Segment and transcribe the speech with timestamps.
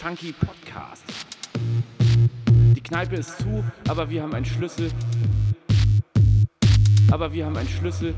[0.00, 1.04] Funky Podcast.
[2.74, 4.90] Die Kneipe ist zu, aber wir haben einen Schlüssel.
[7.12, 8.14] Aber wir haben einen Schlüssel.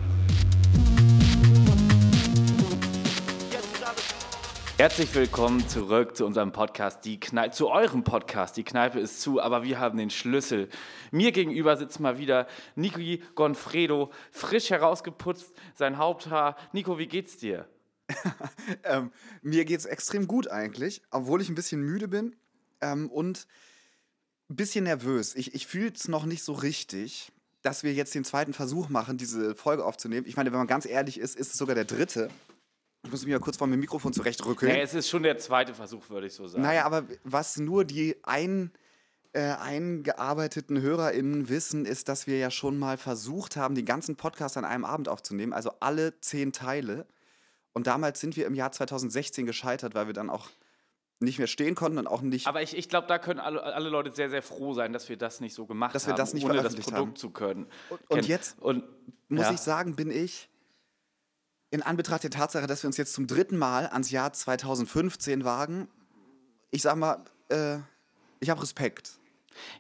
[4.79, 8.57] Herzlich willkommen zurück zu unserem Podcast, die Kneipe, zu eurem Podcast.
[8.57, 10.69] Die Kneipe ist zu, aber wir haben den Schlüssel.
[11.11, 12.47] Mir gegenüber sitzt mal wieder
[12.77, 16.55] Niki Gonfredo, frisch herausgeputzt, sein Haupthaar.
[16.73, 17.67] Nico, wie geht's dir?
[18.85, 22.37] ähm, mir geht's extrem gut eigentlich, obwohl ich ein bisschen müde bin
[22.81, 23.47] ähm, und
[24.51, 25.35] ein bisschen nervös.
[25.35, 29.17] Ich, ich fühle es noch nicht so richtig, dass wir jetzt den zweiten Versuch machen,
[29.17, 30.27] diese Folge aufzunehmen.
[30.27, 32.29] Ich meine, wenn man ganz ehrlich ist, ist es sogar der dritte.
[33.05, 34.69] Ich muss mich mal kurz vor meinem Mikrofon zurechtrücken.
[34.69, 36.63] Nee, es ist schon der zweite Versuch, würde ich so sagen.
[36.63, 38.71] Naja, aber was nur die ein,
[39.33, 44.57] äh, eingearbeiteten HörerInnen wissen, ist, dass wir ja schon mal versucht haben, den ganzen Podcast
[44.57, 47.07] an einem Abend aufzunehmen, also alle zehn Teile.
[47.73, 50.51] Und damals sind wir im Jahr 2016 gescheitert, weil wir dann auch
[51.21, 52.47] nicht mehr stehen konnten und auch nicht.
[52.47, 55.17] Aber ich, ich glaube, da können alle, alle Leute sehr, sehr froh sein, dass wir
[55.17, 57.17] das nicht so gemacht Dass wir haben, das nicht ohne das Produkt haben.
[57.17, 57.67] zu können.
[57.89, 58.85] Und, und jetzt Und,
[59.29, 59.53] muss ja.
[59.53, 60.49] ich sagen, bin ich
[61.71, 65.89] in Anbetracht der Tatsache, dass wir uns jetzt zum dritten Mal ans Jahr 2015 wagen,
[66.71, 67.79] ich sag mal, äh,
[68.41, 69.13] ich habe Respekt.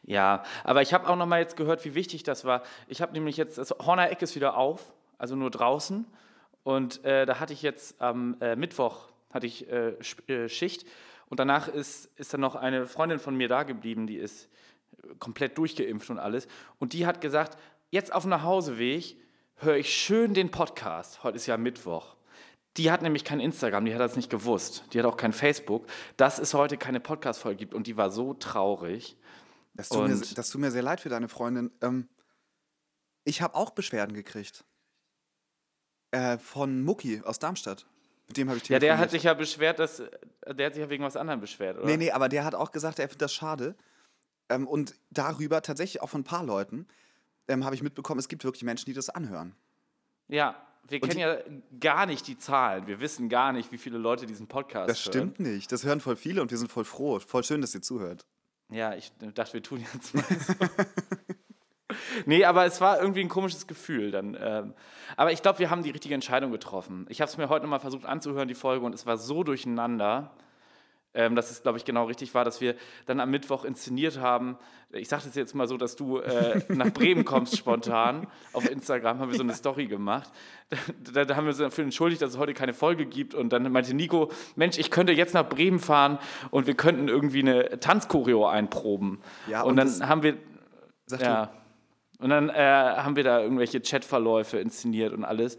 [0.02, 2.62] Ja, aber ich habe auch noch mal jetzt gehört, wie wichtig das war.
[2.88, 6.06] Ich habe nämlich jetzt, das Horner Eck ist wieder auf, also nur draußen.
[6.62, 9.94] Und äh, da hatte ich jetzt am äh, Mittwoch hatte ich äh,
[10.26, 10.86] äh, Schicht
[11.28, 14.48] und danach ist, ist dann noch eine Freundin von mir da geblieben, die ist
[15.18, 16.46] komplett durchgeimpft und alles.
[16.78, 17.58] Und die hat gesagt,
[17.90, 19.16] jetzt auf dem Nachhauseweg
[19.56, 21.24] höre ich schön den Podcast.
[21.24, 22.16] Heute ist ja Mittwoch.
[22.76, 24.84] Die hat nämlich kein Instagram, die hat das nicht gewusst.
[24.92, 27.74] Die hat auch kein Facebook, dass es heute keine Podcast-Folge gibt.
[27.74, 29.16] Und die war so traurig.
[29.74, 31.70] Das tut, mir, das tut mir sehr leid für deine Freundin.
[31.80, 32.08] Ähm,
[33.24, 34.64] ich habe auch Beschwerden gekriegt.
[36.12, 37.86] Äh, von Mucki aus Darmstadt.
[38.28, 40.02] Mit dem habe ich Ja, der hat sich ja beschwert, dass
[40.46, 41.86] der hat sich ja wegen was anderem beschwert, oder?
[41.86, 43.74] Nee, nee, aber der hat auch gesagt, er findet das schade.
[44.48, 46.86] Ähm, und darüber, tatsächlich auch von ein paar Leuten,
[47.48, 49.54] ähm, habe ich mitbekommen, es gibt wirklich Menschen, die das anhören.
[50.28, 50.54] Ja,
[50.88, 51.38] wir kennen ja
[51.80, 52.86] gar nicht die Zahlen.
[52.86, 55.12] Wir wissen gar nicht, wie viele Leute diesen Podcast Das hören.
[55.12, 55.72] stimmt nicht.
[55.72, 57.18] Das hören voll viele und wir sind voll froh.
[57.20, 58.26] Voll schön, dass ihr zuhört.
[58.68, 60.54] Ja, ich dachte, wir tun jetzt mal so.
[62.26, 64.36] Nee, aber es war irgendwie ein komisches Gefühl dann.
[64.40, 64.74] Ähm,
[65.16, 67.06] aber ich glaube, wir haben die richtige Entscheidung getroffen.
[67.08, 70.30] Ich habe es mir heute nochmal versucht anzuhören, die Folge, und es war so durcheinander,
[71.14, 72.74] ähm, dass es, glaube ich, genau richtig war, dass wir
[73.06, 74.56] dann am Mittwoch inszeniert haben.
[74.90, 78.26] Ich sage das jetzt mal so, dass du äh, nach Bremen kommst spontan.
[78.52, 80.30] Auf Instagram haben wir so eine Story gemacht.
[81.12, 83.34] Da, da haben wir uns dafür entschuldigt, dass es heute keine Folge gibt.
[83.34, 86.18] Und dann meinte Nico, Mensch, ich könnte jetzt nach Bremen fahren
[86.50, 89.20] und wir könnten irgendwie eine Tanzchoreo einproben.
[89.48, 90.38] Ja, und, und dann haben wir,
[91.06, 91.50] Sag ja,
[92.22, 95.58] und dann äh, haben wir da irgendwelche Chatverläufe inszeniert und alles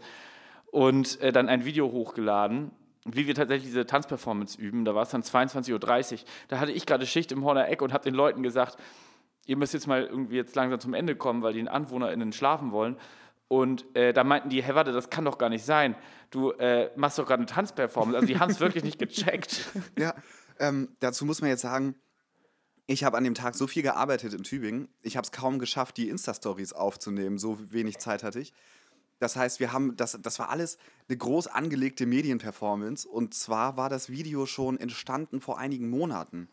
[0.66, 2.72] und äh, dann ein Video hochgeladen,
[3.04, 4.84] wie wir tatsächlich diese Tanzperformance üben.
[4.84, 5.72] Da war es dann 22.30
[6.12, 6.18] Uhr.
[6.48, 8.76] Da hatte ich gerade Schicht im Horner Eck und habe den Leuten gesagt,
[9.46, 12.96] ihr müsst jetzt mal irgendwie jetzt langsam zum Ende kommen, weil die AnwohnerInnen schlafen wollen.
[13.46, 15.94] Und äh, da meinten die, hey, warte, das kann doch gar nicht sein.
[16.30, 18.16] Du äh, machst doch gerade eine Tanzperformance.
[18.16, 19.70] Also die haben es wirklich nicht gecheckt.
[19.98, 20.14] Ja,
[20.58, 21.94] ähm, dazu muss man jetzt sagen,
[22.86, 24.88] ich habe an dem Tag so viel gearbeitet in Tübingen.
[25.02, 27.38] Ich habe es kaum geschafft, die Insta-Stories aufzunehmen.
[27.38, 28.52] So wenig Zeit hatte ich.
[29.20, 30.76] Das heißt, wir haben, das, das war alles
[31.08, 33.08] eine groß angelegte Medienperformance.
[33.08, 36.48] Und zwar war das Video schon entstanden vor einigen Monaten.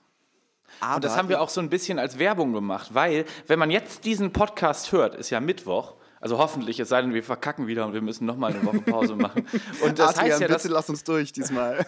[0.79, 3.71] Aber Und das haben wir auch so ein bisschen als Werbung gemacht, weil, wenn man
[3.71, 7.85] jetzt diesen Podcast hört, ist ja Mittwoch, also hoffentlich, es sei denn, wir verkacken wieder
[7.85, 9.45] und wir müssen nochmal eine Woche Pause machen.
[9.81, 11.83] Und das Adrian, heißt ja, dass, bitte lass uns durch diesmal.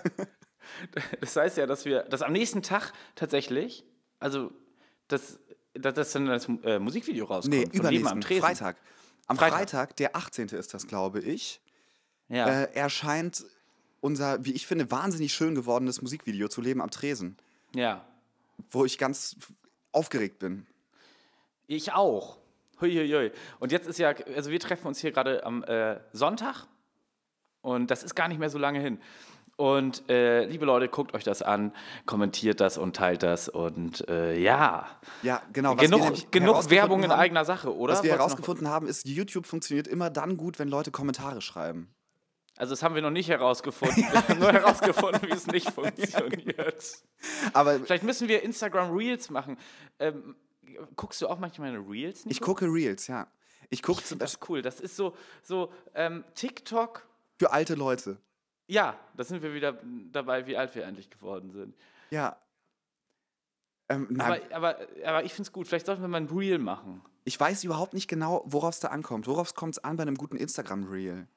[1.22, 3.86] das heißt ja, dass wir, dass am nächsten Tag tatsächlich,
[4.24, 4.52] also,
[5.08, 5.40] dass,
[5.74, 7.54] dass, dass dann das äh, Musikvideo rauskommt.
[7.54, 8.42] nee, Leben am übernächsten Tresen.
[8.42, 8.78] Freitag.
[9.28, 9.58] Am Freitag.
[9.58, 9.96] Freitag.
[9.98, 10.48] der 18.
[10.50, 11.62] ist das, glaube ich,
[12.30, 12.48] Ja.
[12.48, 13.46] äh, erscheint
[14.02, 17.38] unser, wie ich finde, wahnsinnig schön gewordenes Musikvideo zu Leben am Tresen,
[17.74, 18.06] ja.
[18.70, 19.36] wo ich ganz
[19.92, 20.66] aufgeregt bin.
[21.68, 22.38] Ich auch.
[22.82, 23.32] Huiuiui.
[23.60, 26.68] Und jetzt ist ja, also wir treffen uns hier gerade am äh, Sonntag
[27.62, 29.00] und das ist gar nicht mehr so lange hin.
[29.64, 31.72] Und äh, liebe Leute, guckt euch das an,
[32.06, 34.90] kommentiert das und teilt das und äh, ja.
[35.22, 35.76] Ja, genau.
[35.78, 37.94] Genug, genug Werbung in haben, eigener Sache, oder?
[37.94, 41.96] Was wir noch- herausgefunden haben, ist, YouTube funktioniert immer dann gut, wenn Leute Kommentare schreiben.
[42.58, 44.04] Also das haben wir noch nicht herausgefunden.
[44.12, 46.84] Wir haben nur herausgefunden, wie es nicht funktioniert.
[47.54, 49.58] Aber Vielleicht müssen wir Instagram Reels machen.
[49.98, 50.36] Ähm,
[50.98, 52.20] guckst du auch manchmal meine Reels?
[52.22, 52.46] ich Nico?
[52.48, 53.28] gucke Reels, ja.
[53.70, 54.62] Ich gucke Ich das cool.
[54.62, 57.08] Das ist so, so ähm, TikTok.
[57.40, 58.18] für alte Leute.
[58.68, 59.78] Ja, da sind wir wieder
[60.12, 61.76] dabei, wie alt wir eigentlich geworden sind.
[62.12, 62.38] Ja.
[63.90, 65.68] Ähm, nein, Aber, aber, aber ich finde es gut.
[65.68, 67.02] Vielleicht sollten wir mal ein Reel machen.
[67.26, 69.28] ich weiß überhaupt nicht genau, worauf es da ankommt.
[69.28, 71.28] Worauf kommt es an bei einem guten Instagram-Reel?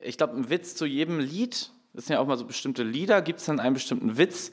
[0.00, 3.22] Ich glaube, ein Witz zu jedem Lied, das sind ja auch mal so bestimmte Lieder,
[3.22, 4.52] gibt es dann einen bestimmten Witz.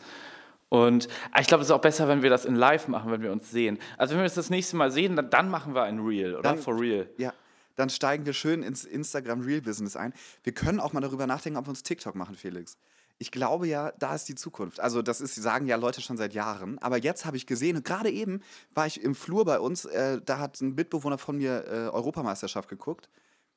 [0.69, 3.21] Und ah, ich glaube, es ist auch besser, wenn wir das in live machen, wenn
[3.21, 3.77] wir uns sehen.
[3.97, 6.41] Also wenn wir uns das nächste Mal sehen, dann, dann machen wir ein Real, oder?
[6.41, 7.07] Dann- For real.
[7.17, 7.33] Ja,
[7.75, 10.13] dann steigen wir schön ins Instagram Real Business ein.
[10.43, 12.77] Wir können auch mal darüber nachdenken, ob wir uns TikTok machen, Felix.
[13.19, 14.79] Ich glaube ja, da ist die Zukunft.
[14.79, 16.79] Also das ist, sagen ja Leute schon seit Jahren.
[16.79, 18.41] Aber jetzt habe ich gesehen, und gerade eben
[18.73, 22.69] war ich im Flur bei uns, äh, da hat ein Mitbewohner von mir äh, Europameisterschaft
[22.69, 23.09] geguckt,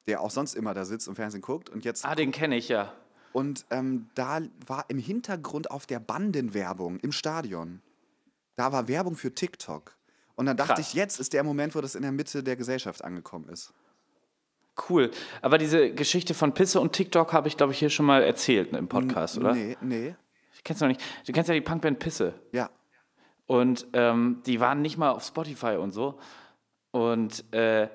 [0.06, 1.70] der auch sonst immer da sitzt und Fernsehen guckt.
[1.70, 2.92] Und jetzt Ah, den kenne ich ja.
[3.32, 7.82] Und ähm, da war im Hintergrund auf der Bandenwerbung im Stadion,
[8.54, 9.96] da war Werbung für TikTok.
[10.36, 10.88] Und dann dachte Krass.
[10.88, 13.72] ich, jetzt ist der Moment, wo das in der Mitte der Gesellschaft angekommen ist.
[14.88, 15.11] Cool.
[15.43, 18.73] Aber diese Geschichte von Pisse und TikTok habe ich, glaube ich, hier schon mal erzählt
[18.73, 19.55] ne, im Podcast, oder?
[19.55, 20.14] Nee, nee,
[20.55, 21.00] Ich kenn's noch nicht.
[21.26, 22.34] Du kennst ja die Punkband Pisse.
[22.52, 22.70] ja.
[23.49, 26.19] Und ähm, die waren nicht mal auf Spotify und so.
[26.90, 27.88] Und äh,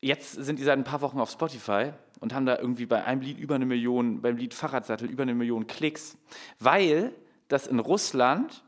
[0.00, 3.20] jetzt sind die seit ein paar Wochen auf Spotify und haben da irgendwie bei einem
[3.20, 6.16] Lied über eine Million, beim Lied Fahrradsattel über eine Million Klicks,
[6.58, 7.12] weil
[7.46, 8.64] das in Russland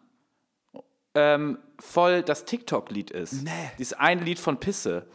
[1.14, 3.42] ähm, voll das TikTok-Lied ist.
[3.42, 3.50] Nee.
[3.78, 5.06] Dieses eine Lied von Pisse.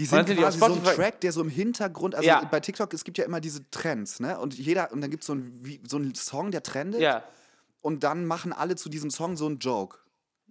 [0.00, 2.44] Die sind sind die auf quasi so ein Track, der so im Hintergrund, also Ja.
[2.44, 4.38] bei TikTok, es gibt ja immer diese Trends, ne?
[4.38, 7.00] Und jeder, und dann gibt es so, ein, wie, so einen Song, der trendet.
[7.00, 7.24] Ja.
[7.80, 9.98] Und dann machen alle zu diesem Song so einen Joke.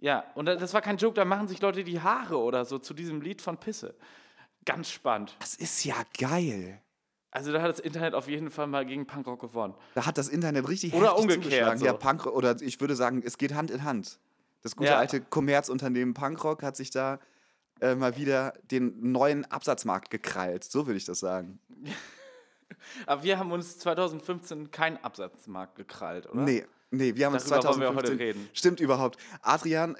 [0.00, 2.78] Ja, und da- das war kein Joke, da machen sich Leute die Haare oder so
[2.78, 3.94] zu diesem Lied von Pisse.
[4.64, 5.34] Ganz spannend.
[5.40, 6.80] Das ist ja geil.
[7.30, 9.74] Also da hat das Internet auf jeden Fall mal gegen Punkrock gewonnen.
[9.94, 11.78] Da hat das Internet richtig Oder heftig umgekehrt, zugeschlagen.
[11.80, 11.86] so.
[11.86, 14.18] Ja, Punk oder ich würde sagen, es geht Hand in Hand.
[14.62, 14.98] Das gute Ja.
[14.98, 17.18] alte Kommerzunternehmen Punkrock hat sich da
[17.80, 20.64] äh, mal wieder den neuen Absatzmarkt gekrallt.
[20.64, 21.58] So würde ich das sagen.
[23.06, 26.42] Aber wir haben uns 2015 keinen Absatzmarkt gekrallt, oder?
[26.42, 28.48] Nee, nee, wir haben uns Darüber wollen wir 2015 heute reden.
[28.52, 29.18] Stimmt überhaupt.
[29.42, 29.96] Adrian,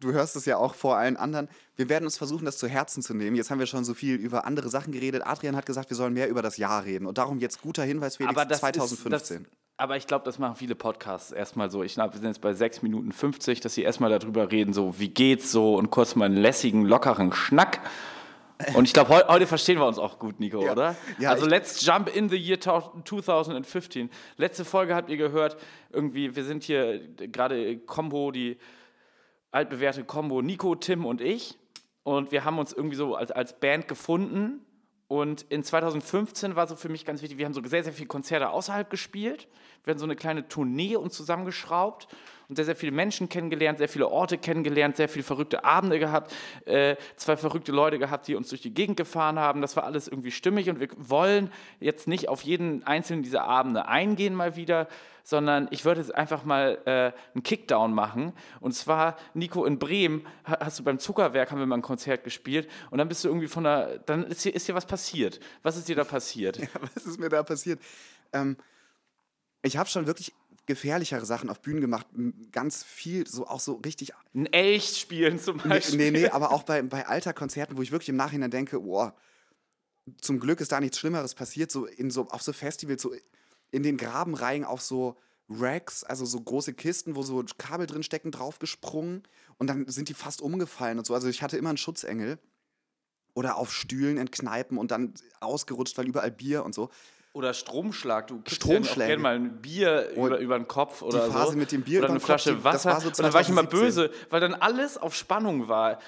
[0.00, 1.48] du hörst es ja auch vor allen anderen.
[1.76, 3.36] Wir werden uns versuchen, das zu Herzen zu nehmen.
[3.36, 5.26] Jetzt haben wir schon so viel über andere Sachen geredet.
[5.26, 7.06] Adrian hat gesagt, wir sollen mehr über das Jahr reden.
[7.06, 9.12] Und darum jetzt guter Hinweis, Felix, aber das 2015.
[9.12, 11.82] Ist, das, aber ich glaube, das machen viele Podcasts erstmal so.
[11.82, 14.98] Ich glaube, wir sind jetzt bei 6 Minuten 50, dass sie erstmal darüber reden, so
[14.98, 17.80] wie geht's so und kurz mal einen lässigen, lockeren Schnack.
[18.74, 20.72] Und ich glaube, heu heute verstehen wir uns auch gut, Nico, Ja.
[20.72, 20.96] oder?
[21.18, 24.10] Ja, also let's jump in the year tau- 2015.
[24.36, 25.56] Letzte Folge habt ihr gehört,
[25.90, 28.58] irgendwie, wir sind hier gerade Combo, die
[29.50, 31.58] altbewährte Combo, Nico, Tim und ich.
[32.04, 34.64] Und wir haben uns irgendwie so als, als Band gefunden.
[35.08, 38.08] Und in 2015 war so für mich ganz wichtig, wir haben so sehr, sehr viele
[38.08, 39.46] Konzerte außerhalb gespielt.
[39.84, 42.08] Wir haben so eine kleine Tournee uns zusammengeschraubt
[42.52, 46.34] und sehr, sehr viele Menschen kennengelernt, sehr viele Orte kennengelernt, sehr viele verrückte Abende gehabt,
[46.66, 49.62] äh, zwei verrückte Leute gehabt, die uns durch die Gegend gefahren haben.
[49.62, 51.50] Das war alles irgendwie stimmig und wir wollen
[51.80, 54.86] jetzt nicht auf jeden einzelnen dieser Abende eingehen mal wieder,
[55.24, 58.34] sondern ich würde jetzt einfach mal äh, einen Kickdown machen.
[58.60, 62.22] Und zwar, Nico, in Bremen ha- hast du beim Zuckerwerk, haben wir mal ein Konzert
[62.22, 65.40] gespielt und dann bist du irgendwie von der, dann ist dir, ist dir was passiert.
[65.62, 66.58] Was ist dir da passiert?
[66.94, 67.80] Was ist mir da passiert?
[68.34, 68.58] Ähm,
[69.62, 70.34] ich habe schon wirklich
[70.66, 72.06] gefährlichere Sachen auf Bühnen gemacht.
[72.52, 74.12] Ganz viel, so auch so richtig.
[74.34, 75.96] Ein Elch spielen zum Nee, Beispiel.
[75.98, 79.14] nee, nee, aber auch bei, bei Alter-Konzerten, wo ich wirklich im Nachhinein denke, boah,
[80.20, 83.14] zum Glück ist da nichts Schlimmeres passiert, so in so auf so Festivals, so
[83.70, 85.16] in den Grabenreihen auf so
[85.48, 89.22] Racks, also so große Kisten, wo so Kabel drin stecken, draufgesprungen
[89.58, 91.14] und dann sind die fast umgefallen und so.
[91.14, 92.38] Also ich hatte immer einen Schutzengel.
[93.34, 96.90] Oder auf Stühlen in Kneipen und dann ausgerutscht, weil überall Bier und so.
[97.34, 98.26] Oder Stromschlag.
[98.26, 98.84] Du Stromschläge.
[99.00, 101.58] ja auch gerne mal ein Bier über, über den Kopf oder Phase so.
[101.58, 103.00] mit dem Bier oder eine Kopf, Flasche die- das Wasser.
[103.00, 103.80] so und dann war ich immer 2017.
[104.08, 105.98] böse, weil dann alles auf Spannung war.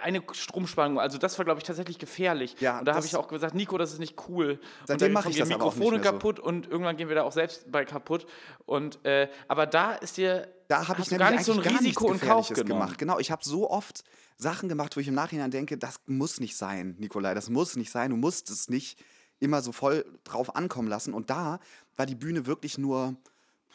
[0.00, 2.54] Eine Stromspannung, also das war, glaube ich, tatsächlich gefährlich.
[2.60, 4.60] Ja, und da habe ich auch gesagt, Nico, das ist nicht cool.
[4.86, 6.12] Seitdem dann mache ich die das aber Mikrofone mehr so.
[6.12, 8.24] kaputt und irgendwann gehen wir da auch selbst bei kaputt.
[8.64, 12.20] Und, äh, aber da ist dir Da habe ich gar nicht so ein Risiko in
[12.20, 12.68] Kauf genommen.
[12.68, 12.98] gemacht.
[12.98, 14.04] Genau, ich habe so oft
[14.36, 17.90] Sachen gemacht, wo ich im Nachhinein denke, das muss nicht sein, Nikolai, das muss nicht
[17.90, 18.10] sein.
[18.10, 19.00] Du musst es nicht
[19.40, 21.14] immer so voll drauf ankommen lassen.
[21.14, 21.60] Und da
[21.96, 23.16] war die Bühne wirklich nur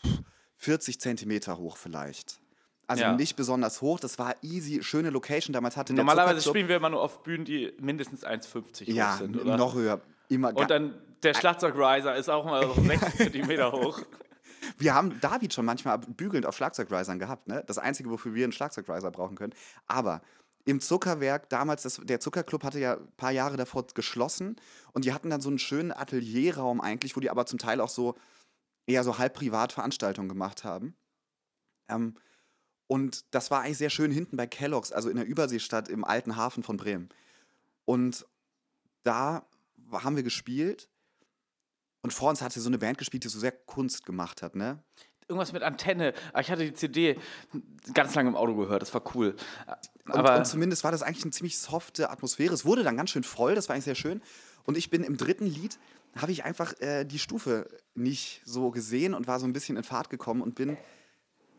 [0.06, 0.22] pff,
[0.56, 2.40] 40 Zentimeter hoch vielleicht.
[2.88, 3.14] Also Ja.
[3.16, 5.54] nicht besonders hoch, das war easy, schöne Location.
[5.54, 9.38] Damals hatte Normalerweise spielen wir immer nur auf Bühnen, die mindestens 1,50 ja, hoch sind,
[9.40, 9.58] oder?
[9.58, 10.02] noch höher.
[10.30, 10.94] Immer Und dann
[11.24, 14.02] der Schlagzeugriser ist auch mal so 60 Zentimeter hoch.
[14.78, 17.64] Wir haben David schon manchmal bügelnd auf Schlagzeugrisern gehabt, ne?
[17.68, 19.54] Das Einzige, wofür wir einen Schlagzeugriser brauchen können.
[19.88, 20.22] Aber
[20.66, 24.56] im Zuckerwerk, damals, das, der Zuckerclub hatte ja ein paar Jahre davor geschlossen
[24.94, 27.90] und die hatten dann so einen schönen Atelierraum eigentlich, wo die aber zum Teil auch
[27.90, 28.16] so
[28.86, 30.96] eher so halb privat Veranstaltungen gemacht haben.
[31.90, 32.16] Ähm,
[32.88, 36.36] und das war eigentlich sehr schön hinten bei Kellogg's, also in der Überseestadt im alten
[36.36, 37.10] Hafen von Bremen.
[37.86, 38.26] Und
[39.04, 39.46] da
[39.92, 40.90] haben wir gespielt
[42.02, 44.84] und vor uns hatte so eine Band gespielt, die so sehr Kunst gemacht hat, ne?
[45.28, 46.14] Irgendwas mit Antenne.
[46.34, 47.18] Ah, Ich hatte die CD
[47.94, 49.36] ganz lange im Auto gehört, das war cool.
[50.06, 52.54] Und, Aber und zumindest war das eigentlich eine ziemlich softe Atmosphäre.
[52.54, 54.22] Es wurde dann ganz schön voll, das war eigentlich sehr schön.
[54.66, 55.78] Und ich bin im dritten Lied,
[56.16, 59.84] habe ich einfach äh, die Stufe nicht so gesehen und war so ein bisschen in
[59.84, 60.78] Fahrt gekommen und bin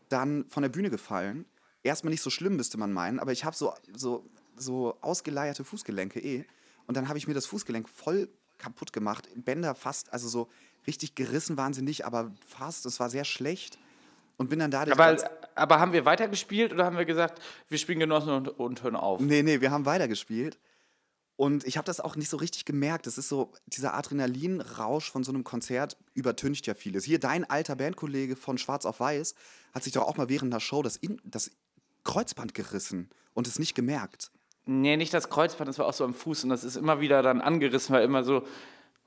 [0.09, 1.45] dann von der Bühne gefallen.
[1.83, 6.19] Erstmal nicht so schlimm, müsste man meinen, aber ich habe so, so, so ausgeleierte Fußgelenke
[6.19, 6.45] eh.
[6.87, 9.27] Und dann habe ich mir das Fußgelenk voll kaputt gemacht.
[9.35, 10.49] Bänder fast, also so
[10.87, 12.85] richtig gerissen waren sie nicht, aber fast.
[12.85, 13.77] Es war sehr schlecht.
[14.37, 14.81] Und bin dann da.
[14.81, 15.17] Aber,
[15.55, 19.21] aber haben wir weitergespielt oder haben wir gesagt, wir spielen genossen und, und hören auf?
[19.21, 20.59] Nee, nee, wir haben weitergespielt.
[21.37, 23.07] Und ich habe das auch nicht so richtig gemerkt.
[23.07, 27.03] Das ist so, dieser Adrenalinrausch von so einem Konzert übertüncht ja vieles.
[27.03, 29.35] Hier, dein alter Bandkollege von Schwarz auf Weiß
[29.73, 31.51] hat sich doch auch mal während einer Show das, In das
[32.03, 34.31] Kreuzband gerissen und es nicht gemerkt.
[34.65, 37.21] Nee, nicht das Kreuzband, das war auch so am Fuß und das ist immer wieder
[37.21, 38.47] dann angerissen, weil immer so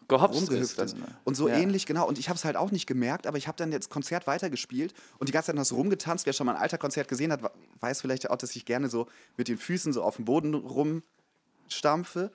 [0.09, 0.79] gehopst ist.
[0.79, 1.07] Dann, ne?
[1.25, 1.57] Und so ja.
[1.57, 2.09] ähnlich, genau.
[2.09, 4.95] Und ich habe es halt auch nicht gemerkt, aber ich habe dann jetzt Konzert weitergespielt
[5.19, 6.27] und die ganze Zeit noch so rumgetanzt.
[6.27, 7.41] Wer schon mal ein alter Konzert gesehen hat,
[7.81, 11.03] weiß vielleicht auch, dass ich gerne so mit den Füßen so auf dem Boden rum
[11.69, 12.33] stampfe.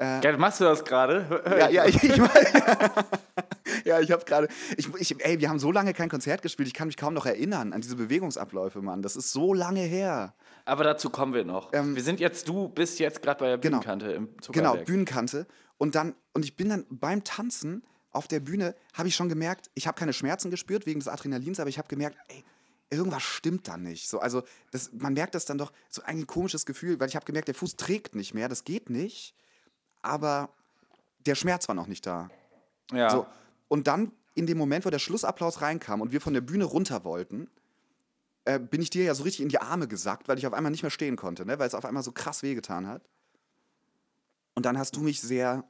[0.00, 1.42] Äh, ja, machst du das gerade?
[1.58, 2.16] Ja, ja, ich, ich
[3.84, 4.48] ja, ich habe gerade,
[4.78, 7.26] ich, ich, ey, wir haben so lange kein Konzert gespielt, ich kann mich kaum noch
[7.26, 9.02] erinnern an diese Bewegungsabläufe, Mann.
[9.02, 10.34] Das ist so lange her.
[10.64, 11.72] Aber dazu kommen wir noch.
[11.74, 13.78] Ähm, wir sind jetzt, du bist jetzt gerade bei der genau.
[13.78, 14.72] Bühnenkante genau, im Zuckerberg.
[14.72, 15.46] Genau, Bühnenkante.
[15.80, 19.70] Und dann, und ich bin dann beim Tanzen auf der Bühne, habe ich schon gemerkt,
[19.72, 22.44] ich habe keine Schmerzen gespürt wegen des Adrenalins, aber ich habe gemerkt, ey,
[22.90, 24.06] irgendwas stimmt da nicht.
[24.06, 27.24] So, also das, man merkt das dann doch, so ein komisches Gefühl, weil ich habe
[27.24, 29.34] gemerkt, der Fuß trägt nicht mehr, das geht nicht,
[30.02, 30.50] aber
[31.24, 32.28] der Schmerz war noch nicht da.
[32.92, 33.08] Ja.
[33.08, 33.26] So,
[33.68, 37.04] und dann in dem Moment, wo der Schlussapplaus reinkam und wir von der Bühne runter
[37.04, 37.48] wollten,
[38.44, 40.72] äh, bin ich dir ja so richtig in die Arme gesackt, weil ich auf einmal
[40.72, 41.58] nicht mehr stehen konnte, ne?
[41.58, 43.08] weil es auf einmal so krass wehgetan hat.
[44.54, 45.64] Und dann hast du mich sehr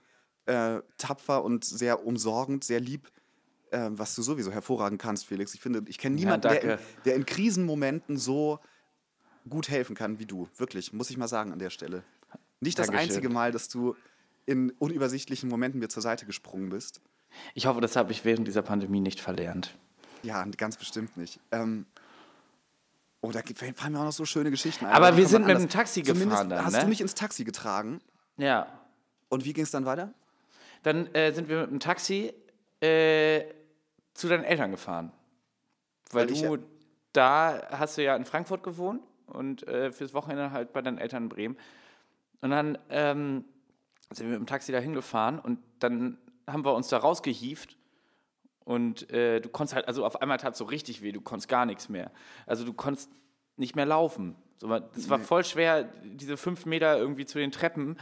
[0.47, 3.11] äh, tapfer und sehr umsorgend, sehr lieb
[3.71, 5.55] äh, was du sowieso hervorragend kannst, Felix.
[5.55, 8.61] Ich finde, ich kenne niemanden, ja, der, in, der in Krisenmomenten so
[9.49, 10.49] gut helfen kann wie du.
[10.57, 12.03] Wirklich, muss ich mal sagen an der Stelle.
[12.61, 13.09] Nicht das Dankeschön.
[13.09, 13.97] einzige Mal, dass du
[14.47, 17.01] in unübersichtlichen Momenten mir zur Seite gesprungen bist.
[17.55, 19.77] Ich hoffe, das habe ich während dieser Pandemie nicht verlernt.
[20.23, 21.41] Ja, ganz bestimmt nicht.
[21.53, 21.87] Ähm,
[23.21, 23.41] oh, da
[23.75, 24.93] fallen mir auch noch so schöne Geschichten ein.
[24.93, 26.81] Aber wir sind mit dem Taxi gefahren dann, Hast ne?
[26.81, 28.01] du mich ins Taxi getragen?
[28.41, 28.67] Ja.
[29.29, 30.13] Und wie ging es dann weiter?
[30.83, 32.33] Dann äh, sind wir mit dem Taxi
[32.81, 33.45] äh,
[34.15, 35.13] zu deinen Eltern gefahren.
[36.11, 36.65] Weil, Weil du,
[37.13, 41.25] da hast du ja in Frankfurt gewohnt und äh, fürs Wochenende halt bei deinen Eltern
[41.25, 41.57] in Bremen.
[42.41, 43.45] Und dann ähm,
[44.11, 47.77] sind wir mit dem Taxi da hingefahren und dann haben wir uns da rausgehieft
[48.65, 51.49] und äh, du konntest halt, also auf einmal tat es so richtig weh, du konntest
[51.49, 52.11] gar nichts mehr.
[52.47, 53.11] Also du konntest
[53.57, 54.37] nicht mehr laufen.
[54.59, 57.97] So, das war voll schwer, diese fünf Meter irgendwie zu den Treppen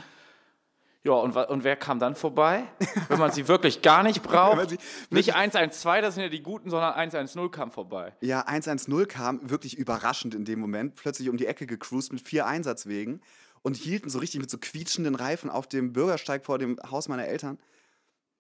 [1.05, 2.65] ja, und, und wer kam dann vorbei?
[3.09, 4.71] Wenn man sie wirklich gar nicht braucht.
[4.71, 4.79] sie,
[5.11, 8.15] nicht 112, das sind ja die Guten, sondern 110 kam vorbei.
[8.21, 12.47] Ja, 110 kam wirklich überraschend in dem Moment, plötzlich um die Ecke gecruised mit vier
[12.47, 13.23] Einsatzwegen
[13.63, 17.27] und hielten so richtig mit so quietschenden Reifen auf dem Bürgersteig vor dem Haus meiner
[17.27, 17.59] Eltern.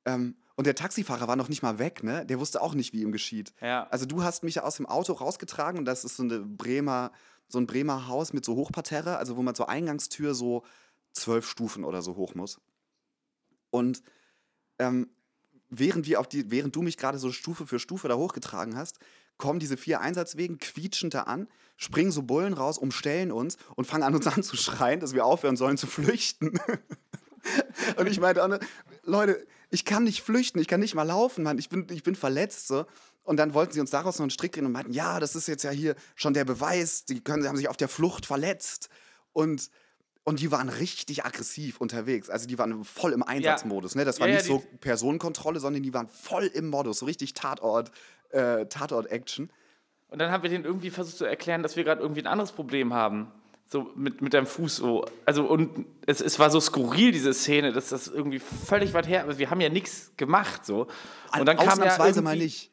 [0.04, 2.26] Ähm, und der Taxifahrer war noch nicht mal weg, ne?
[2.26, 3.52] Der wusste auch nicht, wie ihm geschieht.
[3.60, 3.86] Ja.
[3.90, 7.12] Also du hast mich aus dem Auto rausgetragen und das ist so eine Bremer,
[7.46, 10.64] so ein Bremer Haus mit so Hochparterre, also wo man zur Eingangstür so
[11.20, 12.60] zwölf Stufen oder so hoch muss.
[13.70, 14.02] Und
[14.78, 15.10] ähm,
[15.68, 18.98] während, wir auf die, während du mich gerade so Stufe für Stufe da hochgetragen hast,
[19.36, 24.02] kommen diese vier Einsatzwegen quietschend da an, springen so Bullen raus, umstellen uns und fangen
[24.02, 26.58] an, uns anzuschreien, dass wir aufhören sollen zu flüchten.
[27.96, 28.60] und ich meinte,
[29.04, 32.14] Leute, ich kann nicht flüchten, ich kann nicht mal laufen, Mann, ich bin, ich bin
[32.14, 32.68] verletzt.
[32.68, 32.86] So.
[33.22, 35.48] Und dann wollten sie uns daraus noch einen Strick drehen und meinten, ja, das ist
[35.48, 38.88] jetzt ja hier schon der Beweis, die können, haben sich auf der Flucht verletzt.
[39.32, 39.70] Und
[40.28, 42.28] und die waren richtig aggressiv unterwegs.
[42.28, 43.94] Also die waren voll im Einsatzmodus.
[43.94, 44.00] Ja.
[44.00, 44.04] Ne?
[44.04, 47.32] Das war ja, nicht ja, so Personenkontrolle, sondern die waren voll im Modus, so richtig
[47.32, 47.90] Tatort,
[48.28, 49.48] äh, Tatort-Action.
[50.08, 52.52] Und dann haben wir denen irgendwie versucht zu erklären, dass wir gerade irgendwie ein anderes
[52.52, 53.32] Problem haben.
[53.64, 55.06] So mit, mit deinem Fuß so.
[55.24, 59.22] Also und es, es war so skurril, diese Szene, dass das irgendwie völlig weit her.
[59.22, 60.88] Aber wir haben ja nichts gemacht so.
[61.38, 62.70] Und dann kam ja mal nicht.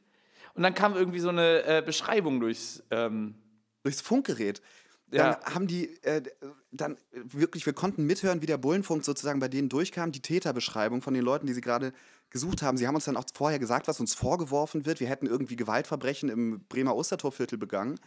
[0.55, 3.35] Und dann kam irgendwie so eine äh, Beschreibung durchs ähm,
[3.83, 4.61] durchs Funkgerät
[5.07, 5.53] dann ja.
[5.53, 6.23] haben die äh,
[6.71, 11.13] dann wirklich, wir konnten mithören, wie der Bullenfunk sozusagen bei denen durchkam, die Täterbeschreibung von
[11.13, 11.93] den Leuten, die sie gerade
[12.31, 12.77] gesucht haben.
[12.77, 14.99] Sie haben uns dann auch vorher gesagt, was uns vorgeworfen wird.
[14.99, 17.99] Wir hätten irgendwie Gewaltverbrechen im Bremer Ostertorviertel begangen.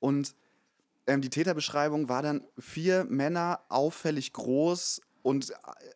[0.00, 0.34] Und
[1.06, 5.52] ähm, die Täterbeschreibung war dann vier Männer, auffällig groß und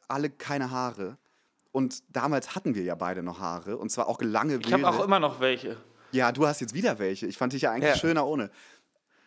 [0.09, 1.19] alle keine Haare.
[1.73, 5.05] Und damals hatten wir ja beide noch Haare und zwar auch lange Ich habe auch
[5.05, 5.77] immer noch welche.
[6.13, 7.27] Ja, du hast jetzt wieder welche.
[7.27, 7.97] Ich fand dich ja eigentlich ja.
[7.97, 8.51] schöner ohne.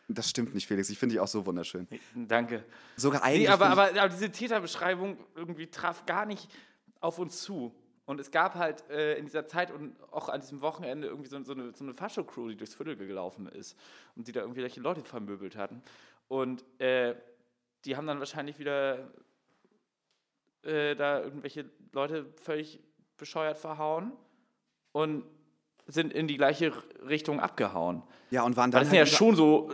[0.08, 0.90] Das stimmt nicht, Felix.
[0.90, 1.88] Ich finde dich auch so wunderschön.
[2.14, 2.66] Danke.
[2.98, 3.48] Sogar eigentlich.
[3.48, 6.50] Nee, aber, aber, aber, diese Täterbeschreibung irgendwie traf gar nicht
[7.00, 7.74] auf uns zu.
[8.06, 11.42] Und es gab halt äh, in dieser Zeit und auch an diesem Wochenende irgendwie so,
[11.44, 13.78] so eine, so eine Fascho-Crew, die durchs Viertel gelaufen ist
[14.16, 15.82] und die da irgendwie welche Leute vermöbelt hatten.
[16.28, 17.16] Und äh,
[17.86, 19.10] die haben dann wahrscheinlich wieder
[20.64, 22.82] äh, da irgendwelche Leute völlig
[23.18, 24.12] bescheuert verhauen.
[24.92, 25.24] Und
[25.88, 26.72] sind in die gleiche
[27.08, 28.04] Richtung abgehauen.
[28.32, 29.72] Ja, und waren dann Das sind ja halt schon so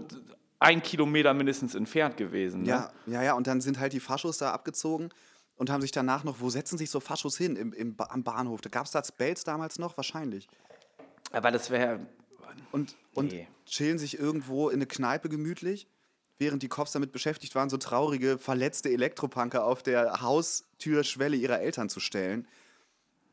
[0.59, 2.63] ein Kilometer mindestens entfernt gewesen.
[2.63, 2.69] Ne?
[2.69, 5.09] Ja, ja, ja, und dann sind halt die Faschos da abgezogen
[5.55, 7.55] und haben sich danach noch, wo setzen sich so Faschos hin?
[7.55, 8.61] Im, im, am Bahnhof.
[8.61, 9.95] Da gab es da Spells damals noch?
[9.97, 10.47] Wahrscheinlich.
[11.31, 11.99] Aber das wäre.
[12.71, 13.47] Und, und Nee.
[13.65, 15.87] chillen sich irgendwo in eine Kneipe gemütlich,
[16.37, 21.89] während die Cops damit beschäftigt waren, so traurige, verletzte Elektropunker auf der Haustürschwelle ihrer Eltern
[21.89, 22.47] zu stellen.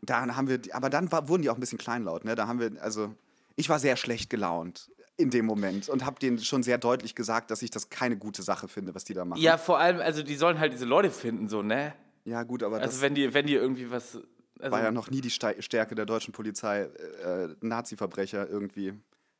[0.02, 2.34] Dann haben wir, aber dann war, wurden die auch ein bisschen kleinlaut, ne?
[2.34, 3.14] Da haben wir, also,
[3.56, 7.50] ich war sehr schlecht gelaunt in dem Moment und habe denen schon sehr deutlich gesagt,
[7.50, 9.40] dass ich das keine gute Sache finde, was die da machen.
[9.40, 11.94] Ja, vor allem, also die sollen halt diese Leute finden, so, ne?
[12.24, 14.18] Ja, gut, aber das Also wenn die, wenn die irgendwie was.
[14.58, 16.82] Also, war ja noch nie die Stärke der deutschen Polizei,
[17.22, 18.94] äh, Nazi-Verbrecher irgendwie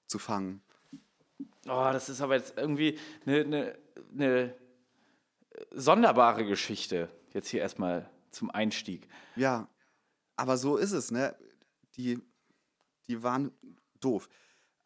[0.07, 0.63] zu fangen.
[1.67, 3.79] Oh, das ist aber jetzt irgendwie eine, eine,
[4.15, 4.55] eine
[5.73, 7.09] sonderbare Geschichte.
[7.33, 9.09] Jetzt hier erstmal zum Einstieg.
[9.37, 9.69] Ja,
[10.37, 11.35] aber so ist es, ne?
[11.97, 12.21] Die,
[13.09, 13.51] die waren
[14.01, 14.29] doof.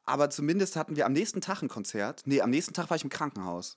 [0.04, 2.22] Aber zumindest hatten wir am nächsten Tag ein Konzert.
[2.24, 3.76] Nee, am nächsten Tag war ich im Krankenhaus.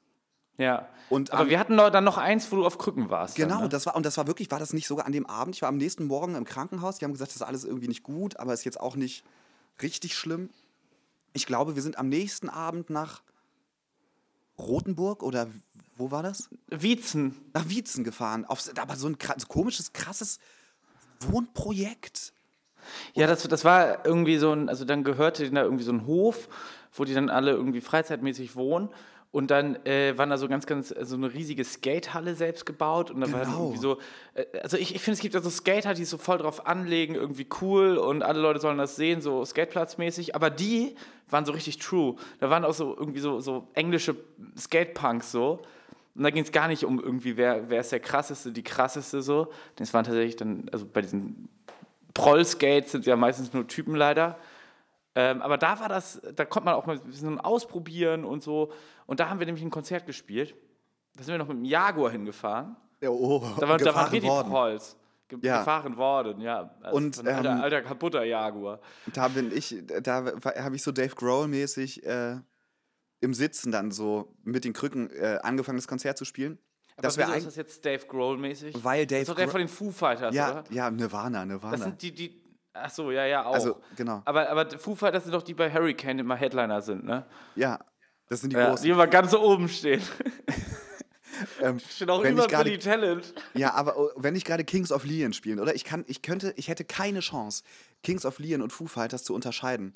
[0.57, 0.87] Ja.
[1.09, 3.35] Und aber am- wir hatten dann noch eins, wo du auf Krücken warst.
[3.35, 3.69] Genau, Dann, ne?
[3.69, 5.55] das war, und das war wirklich, war das nicht sogar an dem Abend?
[5.55, 6.97] Ich war am nächsten Morgen im Krankenhaus.
[6.99, 9.23] Die haben gesagt, das ist alles irgendwie nicht gut, aber ist jetzt auch nicht
[9.81, 10.49] richtig schlimm.
[11.33, 13.23] Ich glaube, wir sind am nächsten Abend nach
[14.57, 15.47] Rothenburg oder
[15.95, 16.49] wo war das?
[16.67, 17.35] Wietzen.
[17.53, 18.45] nach Wietzen gefahren.
[18.45, 20.39] Auf, aber so ein so komisches, krasses
[21.31, 22.33] Wohnprojekt.
[23.13, 26.05] Ja, das, das war irgendwie so ein, also dann gehörte denen da irgendwie so ein
[26.05, 26.49] Hof,
[26.93, 28.89] wo die dann alle irgendwie freizeitmäßig wohnen.
[29.31, 33.09] Und dann äh, waren da so ganz, ganz, so eine riesige Skatehalle selbst gebaut.
[33.09, 33.63] Und da war dann Genau.
[33.63, 33.97] irgendwie so,
[34.35, 37.15] äh, also ich, ich finde, es gibt ja so Skater, die so voll drauf anlegen,
[37.15, 40.35] irgendwie cool und alle Leute sollen das sehen, so Skateplatzmäßig.
[40.35, 40.95] Aber die
[41.31, 42.15] waren so richtig true.
[42.41, 44.15] Da waren auch so irgendwie so, so englische
[44.55, 45.63] Skatepunks so.
[46.15, 49.21] Und da ging es gar nicht um irgendwie, wer, wer ist der krasseste, die krasseste
[49.21, 49.51] so.
[49.77, 51.49] Das waren tatsächlich dann, also bei diesen
[52.13, 54.37] Proll-Skates sind ja meistens nur Typen leider.
[55.15, 58.71] Ähm, aber da war das, da konnte man auch mal ein bisschen ausprobieren und so.
[59.05, 60.55] Und da haben wir nämlich ein Konzert gespielt.
[61.15, 62.75] Da sind wir noch mit dem Jaguar hingefahren.
[63.01, 64.49] Ja, oh, Da, war, da waren wir die worden.
[64.49, 64.97] Prolls.
[65.27, 65.59] Ge Ja.
[65.59, 66.71] Gefahren worden, ja.
[66.81, 68.79] Also Und, ein alter, ähm, alter kaputter Jaguar.
[69.13, 72.37] Da bin ich, da habe ich so Dave Grohl-mäßig äh,
[73.23, 76.59] im Sitzen dann so mit den Krücken äh, angefangen, das Konzert zu spielen.
[76.95, 77.55] Aber Das wäre wieso ist eigentlich.
[77.55, 78.83] das jetzt Dave Grohl-mäßig?
[78.83, 80.63] Weil Dave Das ist doch der von den Foo Fighters, Ja, oder?
[80.69, 81.77] ja, Nirvana, Das Nirvana.
[81.77, 82.43] sind die, die.
[82.73, 83.53] Ach so, ja, ja, auch.
[83.53, 84.21] Also, genau.
[84.25, 87.25] Aber, aber Foo Fighters sind doch die bei Hurricane immer Headliner sind, ne?
[87.55, 87.79] Ja,
[88.29, 88.83] das sind die Ja, großen.
[88.83, 90.01] die immer ganz oben stehen.
[91.61, 93.33] Ähm, Steht auch ich gerade- Billy Talent.
[93.55, 95.73] Ja, aber oh, wenn ich gerade Kings of Leon spielen, oder?
[95.73, 97.63] Ich kann, ich könnte, ich hätte keine Chance,
[98.03, 99.93] Kings of Leon und Foo Fighters zu unterscheiden.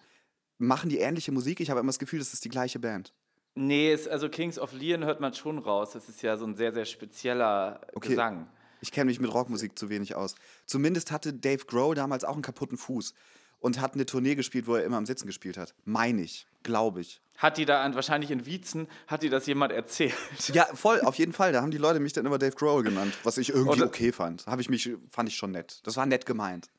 [0.57, 1.59] Machen die ähnliche Musik?
[1.59, 3.13] Ich habe immer das Gefühl, das ist die gleiche Band.
[3.55, 5.91] Nee, es, also Kings of Leon hört man schon raus.
[5.93, 8.09] Das ist ja so ein sehr, sehr spezieller Okay.
[8.09, 8.47] Gesang.
[8.81, 10.35] Ich kenne mich mit Rockmusik zu wenig aus.
[10.65, 13.13] Zumindest hatte Dave Grohl damals auch einen kaputten Fuß
[13.59, 15.73] und hat eine Tournee gespielt, wo er immer am Sitzen gespielt hat.
[15.85, 17.19] Meine ich, glaube ich.
[17.37, 20.13] Hat die da wahrscheinlich in Wietzen, hat die das jemand erzählt?
[20.53, 21.51] Ja, voll, auf jeden Fall.
[21.53, 24.11] Da haben die Leute mich dann immer Dave Grohl genannt, was ich irgendwie Und- okay
[24.11, 24.45] fand.
[24.45, 25.79] Habe ich mich, fand ich schon nett.
[25.83, 26.69] Das war nett gemeint.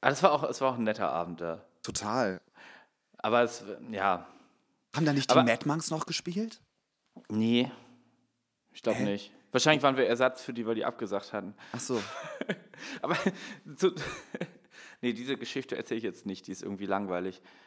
[0.00, 1.64] Aber das war auch, es war auch ein netter Abend da.
[1.82, 2.40] Total.
[3.24, 4.26] Aber es, ja,
[4.94, 6.60] Haben da nicht die Mad Monks noch gespielt?
[7.30, 7.72] nee,
[8.70, 9.04] ich glaube Hä?
[9.04, 9.32] nicht.
[9.50, 11.54] Wahrscheinlich waren wir Ersatz für die, weil die abgesagt hatten.
[11.72, 12.02] Ach so.
[13.00, 13.16] Aber
[13.78, 13.92] so,
[15.00, 17.40] nee, diese Geschichte erzähle ich jetzt nicht, die ist irgendwie langweilig.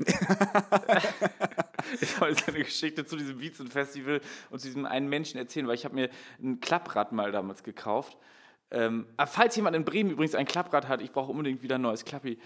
[2.02, 5.86] ich wollte eine Geschichte zu diesem Wiezen-Festival und zu diesem einen Menschen erzählen, weil ich
[5.86, 8.15] habe mir ein Klapprad mal damals gekauft.
[8.70, 11.82] Ähm, aber falls jemand in Bremen übrigens ein Klapprad hat, ich brauche unbedingt wieder ein
[11.82, 12.38] neues Klappi,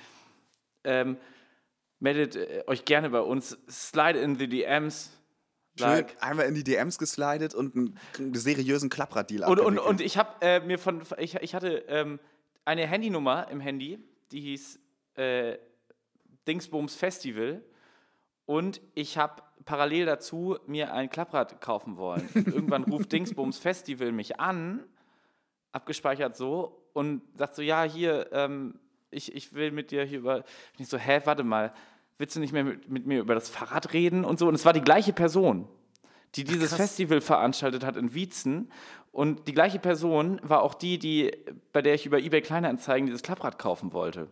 [0.86, 1.18] ähm,
[2.02, 3.58] meldet äh, euch gerne bei uns.
[3.70, 5.12] Slide in the DMs.
[5.80, 6.18] Like.
[6.20, 10.60] einmal in die DMs geslidet und einen, seriösen Klapprad-Deal Und, und, und ich habe äh,
[10.60, 12.20] mir von, ich, ich hatte ähm,
[12.66, 13.98] eine Handynummer im Handy,
[14.32, 14.80] die hieß
[15.16, 15.58] äh,
[16.48, 17.64] Dingsbums Festival.
[18.46, 22.28] Und ich habe parallel dazu mir ein Klapprad kaufen wollen.
[22.34, 24.84] Irgendwann ruft Dingsbums Festival mich an,
[25.72, 30.36] abgespeichert so, und sagt so, ja, hier, ähm, ich, ich will mit dir hier über...
[30.38, 31.74] Und ich so, hä, warte mal,
[32.22, 34.48] willst du nicht mehr mit, mit mir über das Fahrrad reden und so?
[34.48, 35.68] Und es war die gleiche Person,
[36.36, 36.80] die dieses krass.
[36.80, 38.72] Festival veranstaltet hat in Wietzen.
[39.12, 41.32] Und die gleiche Person war auch die, die,
[41.74, 44.28] bei der ich über eBay Kleinanzeigen dieses Klapprad kaufen wollte.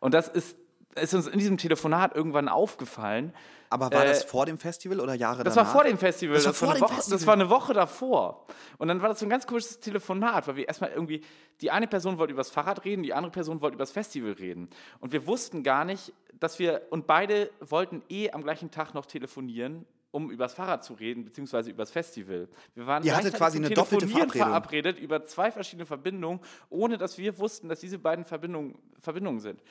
[0.00, 0.56] Und das ist,
[0.96, 3.32] ist uns in diesem Telefonat irgendwann aufgefallen.
[3.72, 5.68] Aber war das äh, vor dem Festival oder Jahre Das danach?
[5.68, 6.34] war vor dem Festival.
[6.34, 7.18] Das war vor eine dem Woche, Festival?
[7.18, 8.46] Das war eine Woche davor.
[8.78, 11.22] Und dann war das so ein ganz komisches Telefonat, weil wir erstmal irgendwie,
[11.60, 14.32] die eine Person wollte über das Fahrrad reden, die andere Person wollte über das Festival
[14.32, 14.68] reden.
[14.98, 19.06] Und wir wussten gar nicht, dass wir, und beide wollten eh am gleichen Tag noch
[19.06, 22.48] telefonieren, um über das Fahrrad zu reden, beziehungsweise über das Festival.
[22.74, 24.48] Wir waren Ihr hattet quasi eine doppelte Verabredung.
[24.48, 29.62] verabredet über zwei verschiedene Verbindungen, ohne dass wir wussten, dass diese beiden Verbindungen, Verbindungen sind.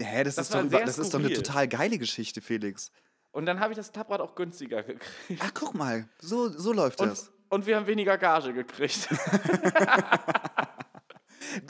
[0.00, 2.90] Hä, das, Das ist doch, über, das ist doch eine total geile Geschichte, Felix.
[3.32, 5.04] Und dann habe ich das Klapprad auch günstiger gekriegt.
[5.40, 7.30] Ach, guck mal, so, so läuft Und, das.
[7.50, 9.08] und wir haben weniger Gage gekriegt.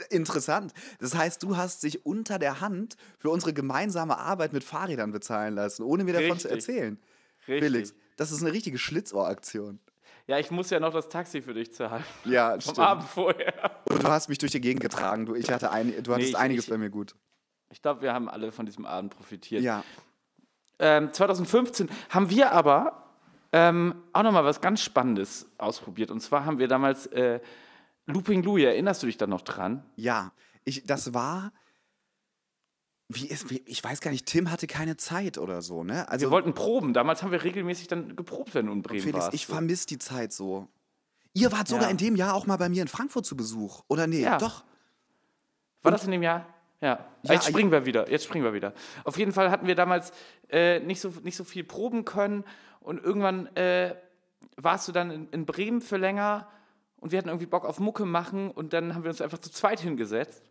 [0.09, 0.73] Interessant.
[0.99, 5.55] Das heißt, du hast dich unter der Hand für unsere gemeinsame Arbeit mit Fahrrädern bezahlen
[5.55, 6.75] lassen, ohne mir davon zu Richtig.
[6.75, 6.99] erzählen.
[7.47, 7.63] Richtig.
[7.71, 9.79] Felix, das ist eine richtige Schlitzohraktion.
[10.25, 12.03] Ja, ich muss ja noch das Taxi für dich zahlen.
[12.25, 12.79] Ja, Vom stimmt.
[12.79, 13.71] Abend vorher.
[13.89, 15.25] Und du hast mich durch die Gegend getragen.
[15.25, 17.15] Du, ich hatte ein, du hattest ich- einiges ich- bei mir gut.
[17.69, 19.63] Ich glaube, wir haben alle von diesem Abend profitiert.
[19.63, 19.83] Ja.
[20.79, 23.03] Ähm, 2015 haben wir aber
[23.51, 26.11] ähm, auch nochmal was ganz Spannendes ausprobiert.
[26.11, 27.39] Und zwar haben wir damals äh,
[28.05, 29.83] Looping Louie, erinnerst du dich da noch dran?
[29.95, 30.31] Ja,
[30.63, 31.51] ich, das war.
[33.09, 36.09] Wie ist, wie, ich weiß gar nicht, Tim hatte keine Zeit oder so, ne?
[36.09, 36.93] Also, Wir wollten proben.
[36.93, 39.33] Damals haben wir regelmäßig dann geprobt, wenn du in Bremen Felix, warst.
[39.33, 40.67] ich vermisse die Zeit so.
[41.33, 41.89] Ihr wart sogar Ja.
[41.91, 44.21] in dem Jahr auch mal bei mir in Frankfurt zu Besuch, oder nee?
[44.23, 44.37] Ja.
[44.39, 44.65] Doch.
[45.83, 46.45] War das in dem Jahr?
[46.81, 47.05] Ja.
[47.23, 48.09] Ja, Jetzt springen wir wieder.
[48.09, 48.73] Jetzt springen wir wieder.
[49.03, 50.11] Auf jeden Fall hatten wir damals
[50.49, 52.43] äh, nicht, so, nicht so viel proben können
[52.81, 53.95] und irgendwann äh,
[54.57, 56.47] warst du dann in, in Bremen für länger
[56.99, 59.51] und wir hatten irgendwie Bock auf Mucke machen und dann haben wir uns einfach zu
[59.51, 60.43] zweit hingesetzt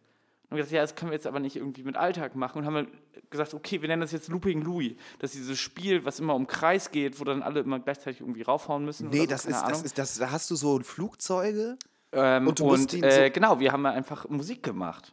[0.50, 2.88] und gesagt, ja, das können wir jetzt aber nicht irgendwie mit Alltag machen und haben
[3.30, 4.94] gesagt, okay, wir nennen das jetzt Looping Louis.
[5.18, 8.42] Das ist dieses Spiel, was immer um Kreis geht, wo dann alle immer gleichzeitig irgendwie
[8.42, 9.08] raufhauen müssen.
[9.10, 11.76] Nee, so, das ist, das ist, das, da hast du so Flugzeuge.
[12.12, 15.12] Ähm, Und und äh, so- genau, wir haben einfach Musik gemacht.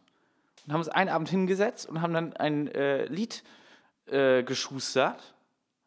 [0.66, 3.42] Und haben uns einen Abend hingesetzt und haben dann ein äh, Lied
[4.06, 5.34] äh, geschustert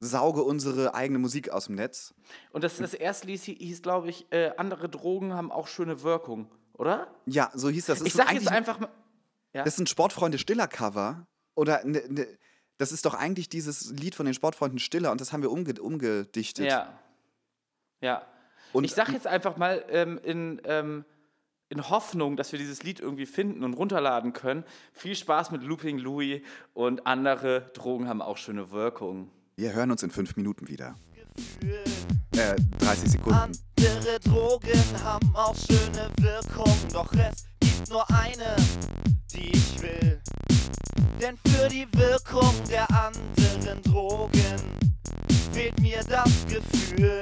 [0.00, 2.14] sauge unsere eigene Musik aus dem Netz.
[2.52, 6.50] Und das, das erste Lied hieß, glaube ich, äh, andere Drogen haben auch schöne Wirkung,
[6.74, 7.12] oder?
[7.26, 7.98] Ja, so hieß das.
[7.98, 8.88] Das Ich sag jetzt einfach mal.
[9.52, 9.64] Ja?
[9.64, 11.26] Das ist ein Sportfreunde Stiller Cover.
[11.54, 12.26] Oder ne, ne,
[12.76, 15.74] das ist doch eigentlich dieses Lied von den Sportfreunden Stiller und das haben wir umge
[15.80, 16.66] umgedichtet.
[16.66, 16.96] Ja.
[18.00, 18.24] Ja.
[18.72, 21.04] Und- ich sag jetzt einfach mal ähm, in, ähm,
[21.70, 24.64] in Hoffnung, dass wir dieses Lied irgendwie finden und runterladen können.
[24.92, 26.40] Viel Spaß mit Looping Louis
[26.74, 29.30] und andere Drogen haben auch schöne Wirkung.
[29.56, 30.94] Wir hören uns in fünf Minuten wieder.
[32.32, 33.38] Äh, 30 Sekunden.
[33.38, 38.56] Andere Drogen haben auch schöne Wirkung, doch es gibt nur eine,
[39.32, 40.20] die ich will.
[41.20, 44.56] Denn für die Wirkung der anderen Drogen
[45.52, 47.20] fehlt mir das Gefühl.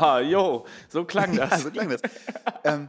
[0.00, 1.50] Haha, jo, so klang das.
[1.50, 2.00] Ja, so klang das.
[2.64, 2.88] ähm,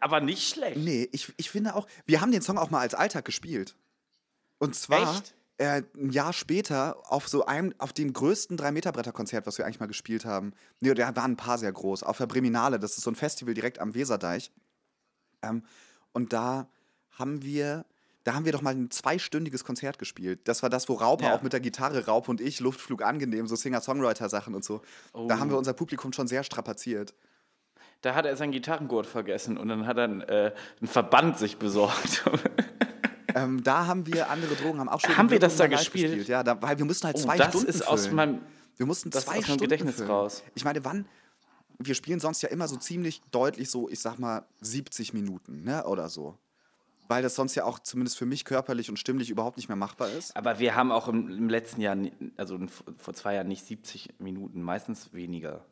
[0.00, 0.76] Aber nicht schlecht.
[0.76, 3.74] nee, ich, ich finde auch, wir haben den Song auch mal als Alltag gespielt.
[4.58, 5.22] Und zwar?
[5.58, 9.86] Äh, ein Jahr später auf so einem, auf dem größten 3-Meter-Bretter-Konzert, was wir eigentlich mal
[9.86, 10.52] gespielt haben.
[10.80, 12.02] Nee, da waren ein paar sehr groß.
[12.02, 14.52] Auf der Breminale, das ist so ein Festival direkt am Weserdeich.
[15.42, 15.64] Ähm,
[16.12, 16.68] und da
[17.10, 17.86] haben wir,
[18.26, 20.40] da haben wir doch mal ein zweistündiges Konzert gespielt.
[20.48, 21.34] Das war das, wo Raupe Ja.
[21.36, 24.82] auch mit der Gitarre, Raupe und ich, Luftflug angenehm, so Singer-Songwriter-Sachen und so.
[25.28, 25.58] Da haben wir Oh.
[25.58, 27.14] unser Publikum schon sehr strapaziert.
[28.02, 31.56] Da hat er seinen Gitarrengurt vergessen und dann hat er einen, äh, einen Verband sich
[31.58, 32.24] besorgt.
[33.34, 36.26] Ähm, da haben wir andere Drogen, haben auch schon Haben wir das da gespielt?
[36.26, 38.40] Ja, da, weil wir mussten halt Oh, zwei das Stunden ist aus meinem-
[38.78, 40.08] wir mussten das ist zwei aus meinem Stunden Gedächtnis füllen.
[40.10, 40.42] raus.
[40.54, 41.06] Ich meine, wann?
[41.78, 45.84] Wir spielen sonst ja immer so ziemlich deutlich so, ich sag mal 70 Minuten, ne,
[45.84, 46.38] oder so,
[47.08, 50.08] weil das sonst ja auch zumindest für mich körperlich und stimmlich überhaupt nicht mehr machbar
[50.10, 50.36] ist.
[50.36, 51.96] Aber wir haben auch im, im letzten Jahr,
[52.36, 52.58] also
[52.98, 55.64] vor zwei Jahren nicht 70 Minuten, meistens weniger.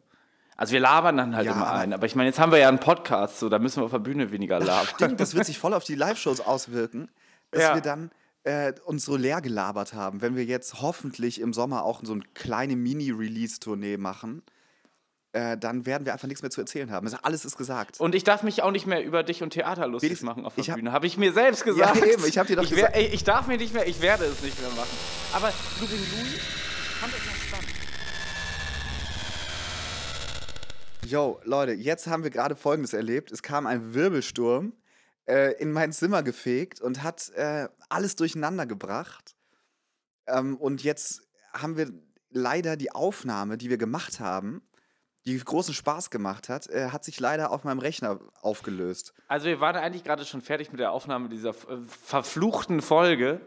[0.57, 1.92] Also wir labern dann halt Ja, immer aber- ein.
[1.92, 3.99] Aber ich meine, jetzt haben wir ja einen Podcast, so da müssen wir auf der
[3.99, 4.87] Bühne weniger labern.
[4.94, 7.09] Stimmt, das wird sich voll auf die Live-Shows auswirken,
[7.51, 7.75] dass Ja.
[7.75, 8.11] wir dann
[8.44, 10.20] äh, uns so leer gelabert haben.
[10.23, 14.42] Wenn wir jetzt hoffentlich im Sommer auch so eine kleine Mini-Release-Tournee machen,
[15.35, 17.07] äh, dann werden wir einfach nichts mehr zu erzählen haben.
[17.07, 17.99] Also alles ist gesagt.
[18.01, 20.55] Und ich darf mich auch nicht mehr über dich und Theater lustig Felix, machen auf
[20.55, 20.92] der ich hab- Bühne.
[20.92, 22.03] Habe ich mir selbst gesagt.
[22.05, 24.25] eben, ich hab dir doch ich gesagt- Ey, ich darf mir nicht mehr, ich werde
[24.27, 24.88] es nicht mehr machen.
[25.33, 26.40] Aber Looping Louis, ich
[27.01, 27.68] fand das noch spannend.
[31.07, 33.31] Yo, Leute, jetzt haben wir gerade Folgendes erlebt.
[33.31, 34.73] Es kam ein Wirbelsturm
[35.29, 39.35] äh, in mein Zimmer gefegt und hat äh, alles durcheinander gebracht.
[40.27, 41.90] Ähm, und jetzt haben wir
[42.31, 44.62] leider die Aufnahme, die wir gemacht haben,
[45.26, 49.14] die großen Spaß gemacht hat, äh, hat sich leider auf meinem Rechner aufgelöst.
[49.28, 53.40] Also wir waren eigentlich gerade schon fertig mit der Aufnahme dieser äh, verfluchten Folge.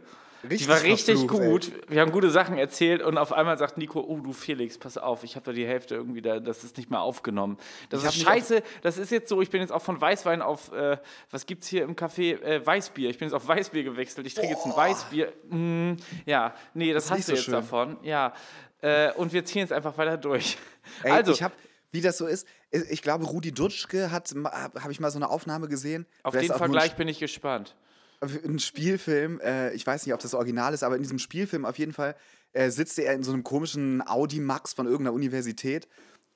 [0.43, 1.49] Richtig die war richtig verflucht, ey.
[1.49, 1.71] gut.
[1.89, 5.23] Wir haben gute Sachen erzählt und auf einmal sagt Nico, oh du Felix, pass auf,
[5.23, 7.57] ich habe da die Hälfte irgendwie, da, das ist nicht mehr aufgenommen.
[7.89, 10.71] Das Ich ist scheiße, das ist jetzt so, ich bin jetzt auch von Weißwein auf,
[10.71, 10.97] äh,
[11.31, 12.39] was gibt's hier im Café?
[12.41, 13.09] Äh, Weißbier.
[13.09, 14.27] Ich bin jetzt auf Weißbier gewechselt.
[14.27, 15.33] Ich trinke jetzt ein Weißbier.
[15.49, 15.93] Mm,
[16.25, 17.53] ja, nee, das, ist hast du so jetzt schön.
[17.53, 17.97] davon.
[18.03, 18.33] Ja.
[18.81, 20.57] Äh, und wir ziehen jetzt einfach weiter durch.
[21.03, 21.53] Ey, also, ich habe,
[21.91, 25.30] wie das so ist, ich ich glaube, Rudi Dutschke hat, habe ich mal so eine
[25.30, 26.06] Aufnahme gesehen.
[26.23, 27.76] auf Vielleicht den Vergleich bin ich gespannt.
[28.21, 31.78] ein Spielfilm, äh, ich weiß nicht, ob das Original ist, aber in diesem Spielfilm auf
[31.78, 32.15] jeden Fall
[32.54, 35.88] äh, sitzt er in so einem komischen Audi Max von irgendeiner Universität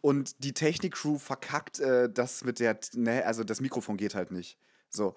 [0.02, 4.58] und die Technik-Crew verkackt äh, das mit der, ne, also das Mikrofon geht halt nicht.
[4.90, 5.16] So.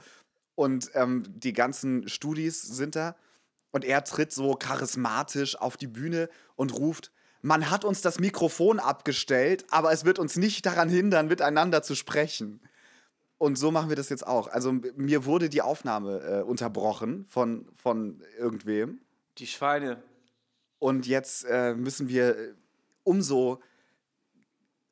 [0.54, 3.16] Und ähm, die ganzen Studis sind da
[3.72, 7.12] und er tritt so charismatisch auf die Bühne und ruft,
[7.44, 11.94] man hat uns das Mikrofon abgestellt, aber es wird uns nicht daran hindern, miteinander zu
[11.94, 12.58] sprechen.
[13.36, 14.48] Und so machen wir das jetzt auch.
[14.48, 19.00] Also mir wurde die Aufnahme äh, unterbrochen von, von irgendwem.
[19.36, 20.02] Die Schweine.
[20.78, 22.54] Und jetzt äh, müssen wir äh,
[23.02, 23.60] umso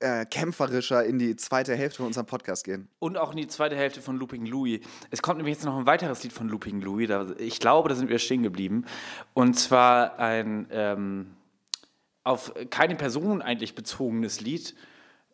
[0.00, 2.90] äh, kämpferischer in die zweite Hälfte von unserem Podcast gehen.
[2.98, 4.80] Und auch in die zweite Hälfte von Looping Louis.
[5.10, 7.08] Es kommt nämlich jetzt noch ein weiteres Lied von Looping Louis.
[7.08, 8.84] Da, ich glaube, da sind wir stehen geblieben.
[9.32, 11.28] Und zwar ein ähm,
[12.24, 14.74] auf keine Person eigentlich bezogenes Lied.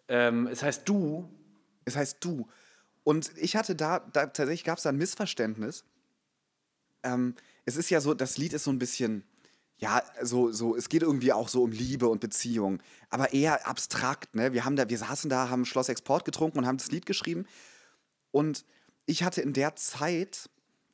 [0.08, 1.28] Ähm, es heißt Du.
[1.84, 2.48] Es heißt du.
[3.04, 5.84] Und ich hatte da, da tatsächlich gab es da ein Missverständnis.
[7.02, 9.24] Ähm, es ist ja so, das Lied ist so ein bisschen,
[9.78, 14.34] ja, so, so, es geht irgendwie auch so um Liebe und Beziehung, aber eher abstrakt,
[14.34, 14.52] ne?
[14.52, 17.46] Wir haben da, wir saßen da, haben Schloss Export getrunken und haben das Lied geschrieben.
[18.30, 18.64] Und
[19.06, 20.50] ich hatte in der Zeit,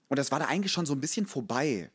[0.09, 1.91] und das war da eigentlich schon so ein bisschen vorbei.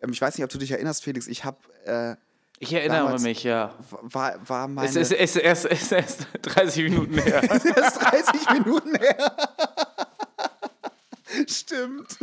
[0.00, 2.16] Ähm, ich weiß nicht, ob du dich erinnerst, Felix, ich habe, äh,
[2.62, 3.74] Ich erinnere Damals- mich, ja.
[4.02, 4.86] war, war meine.
[4.86, 7.40] Es ist, es, erst, es erst 30 Minuten her.
[7.48, 9.36] Das ist 30 Minuten her.
[11.48, 12.18] Stimmt.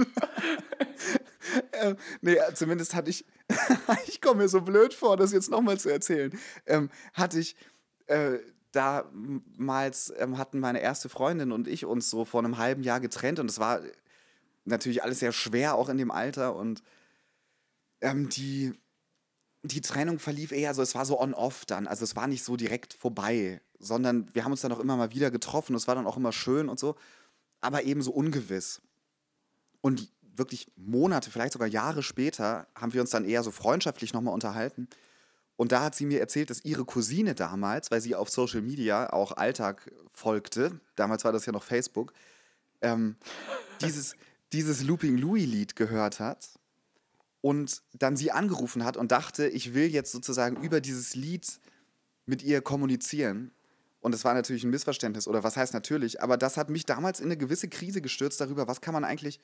[1.74, 3.26] ähm, nee, zumindest hatte ich,
[4.08, 7.56] ich komme mir so blöd vor, das jetzt nochmal zu erzählen, ähm, hatte ich
[8.06, 8.38] äh,
[8.74, 13.40] damals, ähm, hatten meine erste Freundin und ich uns so vor einem halben Jahr getrennt
[13.40, 13.82] und es war
[14.66, 16.84] natürlich alles sehr schwer, auch in dem Alter und
[18.02, 18.74] ähm, die,
[19.64, 21.88] die Trennung verlief eher so, es war so on-off dann.
[21.88, 25.12] Also es war nicht so direkt vorbei, sondern wir haben uns dann auch immer mal
[25.12, 25.76] wieder getroffen.
[25.76, 26.96] Es war dann auch immer schön und so,
[27.62, 28.82] aber eben so ungewiss.
[29.82, 34.34] Und wirklich Monate, vielleicht sogar Jahre später, haben wir uns dann eher so freundschaftlich nochmal
[34.34, 34.88] unterhalten.
[35.56, 39.12] Und da hat sie mir erzählt, dass ihre Cousine damals, weil sie auf Social Media
[39.12, 42.14] auch Alltag folgte, damals war das ja noch Facebook,
[42.82, 43.16] ähm,
[43.82, 44.16] dieses,
[44.54, 46.48] dieses Looping Louis-Lied gehört hat
[47.48, 51.46] und dann sie angerufen hat und dachte, ich will jetzt sozusagen über dieses Lied
[52.26, 53.52] mit ihr kommunizieren.
[54.02, 57.20] Und es war natürlich ein Missverständnis, oder was heißt natürlich, aber das hat mich damals
[57.22, 59.40] in eine gewisse Krise gestürzt darüber, was kann man eigentlich,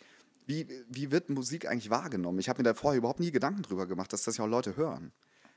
[0.45, 2.39] wie, wie wird Musik eigentlich wahrgenommen?
[2.39, 4.75] Ich habe mir da vorher überhaupt nie Gedanken drüber gemacht, dass das ja auch Leute
[4.75, 5.11] hören.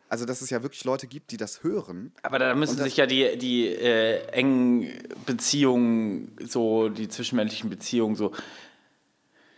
[0.09, 2.13] Also, dass es ja wirklich Leute gibt, die das hören.
[2.23, 4.89] Aber da müssen das- sich ja die, die äh, engen
[5.27, 8.33] Beziehungen, so die zwischenmenschlichen Beziehungen, so,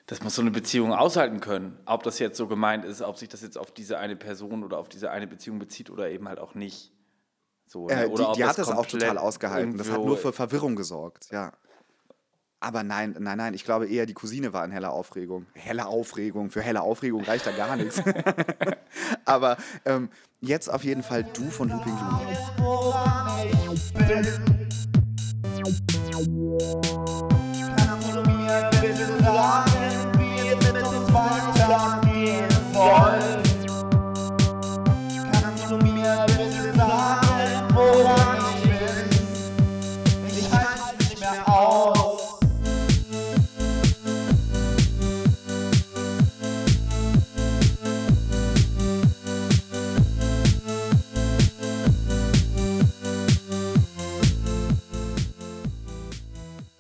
[0.08, 1.78] das muss so eine Beziehung aushalten können.
[1.84, 4.78] Ob das jetzt so gemeint ist, ob sich das jetzt auf diese eine Person oder
[4.78, 6.92] auf diese eine Beziehung bezieht oder eben halt auch nicht.
[7.66, 8.04] So, ne?
[8.04, 9.76] Äh, oder die ob die hat das auch total ausgehalten.
[9.76, 11.52] Das hat nur für Verwirrung gesorgt, ja.
[12.58, 15.46] Aber nein, nein, nein, ich glaube eher, die Cousine war in heller Aufregung.
[15.54, 18.02] Helle Aufregung, für helle Aufregung reicht da gar nichts.
[19.26, 20.08] Aber ähm,
[20.40, 22.38] jetzt auf jeden Fall du von Looping Louis.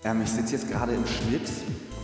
[0.08, 1.48] Ähm, ich sitze jetzt gerade im Schnitt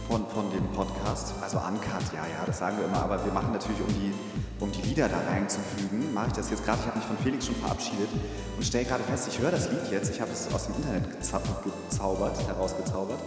[0.09, 3.53] von, von dem Podcast, also Uncut, ja, ja, das sagen wir immer, aber wir machen
[3.53, 4.13] natürlich, um die,
[4.61, 7.47] um die Lieder da reinzufügen, mache ich das jetzt gerade, ich habe mich von Felix
[7.47, 8.09] schon verabschiedet
[8.57, 11.11] und stelle gerade fest, ich höre das Lied jetzt, ich habe es aus dem Internet
[11.13, 13.19] gezau gezaubert, herausgezaubert.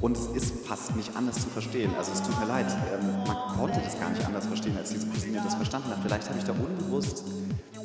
[0.00, 3.56] Und es ist fast nicht anders zu verstehen, also es tut mir leid, ähm, man
[3.56, 6.44] konnte das gar nicht anders verstehen, als diese Cousine das verstanden hat, vielleicht habe ich
[6.44, 7.22] da unbewusst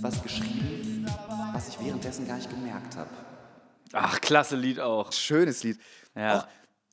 [0.01, 1.05] was geschrieben,
[1.53, 3.09] was ich währenddessen gar nicht gemerkt habe.
[3.95, 5.11] Ach, klasse Lied auch.
[5.11, 5.79] Schönes Lied.
[6.15, 6.39] Ja.
[6.39, 6.47] Auch,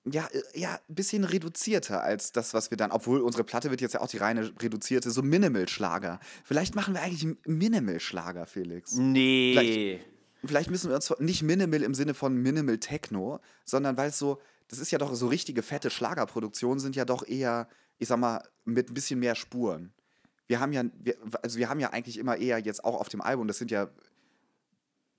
[0.04, 3.80] ja, äh, ja, ein bisschen reduzierter als das, was wir dann, obwohl unsere Platte wird
[3.80, 6.20] jetzt ja auch die reine reduzierte, so Minimal-Schlager.
[6.44, 8.94] Vielleicht machen wir eigentlich Minimal-Schlager, Felix.
[8.94, 10.00] Nee.
[10.44, 14.40] Vielleicht müssen wir uns nicht Minimal im Sinne von Minimal Techno, sondern weil es so,
[14.68, 18.42] das ist ja doch so richtige fette Schlagerproduktionen sind ja doch eher, ich sag mal,
[18.64, 19.92] mit ein bisschen mehr Spuren.
[20.46, 23.20] Wir haben ja, wir, also wir haben ja eigentlich immer eher jetzt auch auf dem
[23.20, 23.90] Album, das sind ja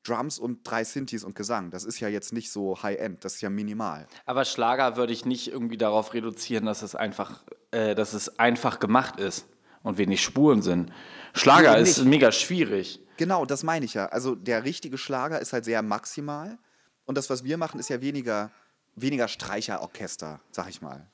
[0.04, 1.72] Drums und drei Synthes und Gesang.
[1.72, 4.08] Das ist ja jetzt nicht so High-End, das ist ja minimal.
[4.26, 8.80] Aber Schlager würde ich nicht irgendwie darauf reduzieren, dass es einfach, äh, dass es einfach
[8.80, 9.46] gemacht ist
[9.84, 10.92] und wenig Spuren sind.
[11.34, 13.00] Schlager Nee, ist mega schwierig.
[13.18, 14.08] Genau, das meine ich ja.
[14.08, 16.58] Also der richtige Schlager ist halt sehr maximal
[17.06, 18.52] und das, was wir machen, ist ja weniger,
[18.96, 21.08] weniger Streicherorchester, sag ich mal.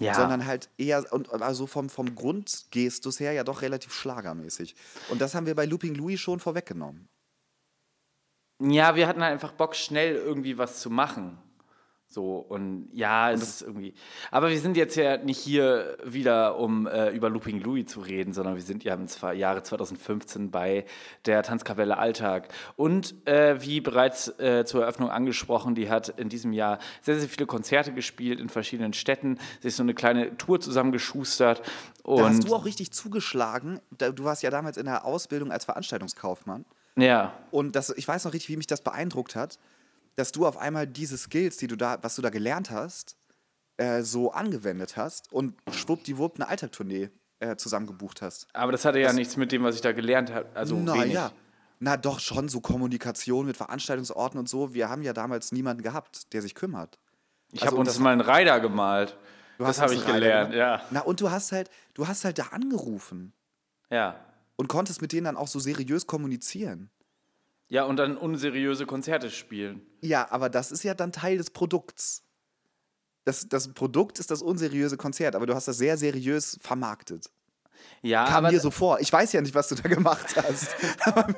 [0.00, 0.14] Ja.
[0.14, 4.74] sondern halt eher und also vom, vom Grundgestus her ja doch relativ schlagermäßig.
[5.08, 7.08] Und das haben wir bei Looping Louis schon vorweggenommen.
[8.70, 11.38] Ja, wir hatten halt einfach Bock, schnell irgendwie was zu machen.
[12.14, 13.92] So, und ja, es ist irgendwie.
[14.30, 18.32] Aber wir sind jetzt ja nicht hier wieder, um äh, über Looping Louis zu reden,
[18.32, 20.84] sondern wir sind ja im Jahre 2015 bei
[21.26, 22.54] der Tanzkapelle Alltag.
[22.76, 27.28] Und äh, wie bereits äh, zur Eröffnung angesprochen, die hat in diesem Jahr sehr, sehr
[27.28, 31.62] viele Konzerte gespielt in verschiedenen Städten, sich so eine kleine Tour zusammengeschustert.
[32.04, 33.80] Und Da hast du auch richtig zugeschlagen.
[33.90, 36.64] Du warst ja damals in der Ausbildung als Veranstaltungskaufmann.
[36.96, 37.32] Ja.
[37.50, 39.58] Und das, ich weiß noch richtig, wie mich das beeindruckt hat,
[40.16, 43.16] dass du auf einmal diese Skills, die du da, was du da gelernt hast,
[43.78, 48.46] äh, so angewendet hast und schwuppdiwupp eine Alltagtournee äh, zusammen gebucht hast.
[48.52, 50.46] Aber das hatte ja nichts mit dem, was ich da gelernt habe.
[50.54, 51.12] Also Na wenig.
[51.14, 51.32] ja.
[51.80, 54.72] Na doch, schon so Kommunikation mit Veranstaltungsorten und so.
[54.72, 56.98] Wir haben ja damals niemanden gehabt, der sich kümmert.
[57.50, 59.18] Ich Also, habe uns das- mal einen Rider gemalt.
[59.58, 60.82] Das habe ich gelernt, ja.
[60.90, 63.32] Na, und du hast halt, du hast halt da angerufen
[63.90, 64.16] Ja.
[64.56, 66.90] Und konntest mit denen dann auch so seriös kommunizieren.
[67.68, 69.82] Ja, und dann unseriöse Konzerte spielen.
[70.00, 72.22] Ja, aber das ist ja dann Teil des Produkts.
[73.24, 77.30] Das, das Produkt ist das unseriöse Konzert, aber du hast das sehr seriös vermarktet.
[78.02, 79.00] Ja, Kam mir so vor.
[79.00, 80.76] Ich weiß ja nicht, was du da gemacht hast.
[81.00, 81.34] aber,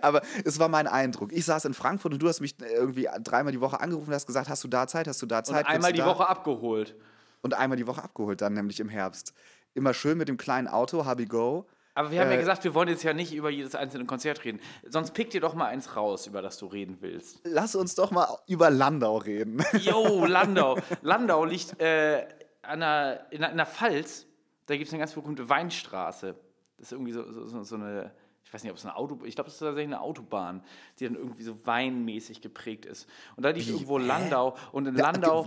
[0.00, 1.32] aber es war mein Eindruck.
[1.32, 4.26] Ich saß in Frankfurt und du hast mich irgendwie dreimal die Woche angerufen und hast
[4.26, 5.66] gesagt, hast du da Zeit, hast du da und Zeit?
[5.66, 6.06] einmal Kannst die?
[6.06, 6.96] Woche abgeholt.
[7.42, 9.34] Und einmal die Woche abgeholt dann, nämlich im Herbst.
[9.74, 11.66] Immer schön mit dem kleinen Auto, Hubby Go.
[11.96, 14.44] Aber wir haben ja Äh, gesagt, wir wollen jetzt ja nicht über jedes einzelne Konzert
[14.44, 14.60] reden.
[14.88, 17.40] Sonst pick dir doch mal eins raus, über das du reden willst.
[17.44, 19.64] Lass uns doch mal über Landau reden.
[19.80, 20.76] Jo, Landau.
[21.02, 22.26] Landau liegt äh,
[22.62, 24.26] an der, in, der, Pfalz.
[24.66, 26.34] Da gibt es eine ganz berühmte Weinstraße.
[26.78, 29.36] Das ist irgendwie so, so, so, eine, ich weiß nicht, ob es eine Autobahn, ich
[29.36, 30.64] glaube, es ist tatsächlich eine Autobahn,
[30.98, 33.08] die dann irgendwie so weinmäßig geprägt ist.
[33.36, 33.72] Und da liegt Wie?
[33.72, 33.98] irgendwo?
[33.98, 34.56] Landau.
[34.72, 35.46] Und in Ja, Landau,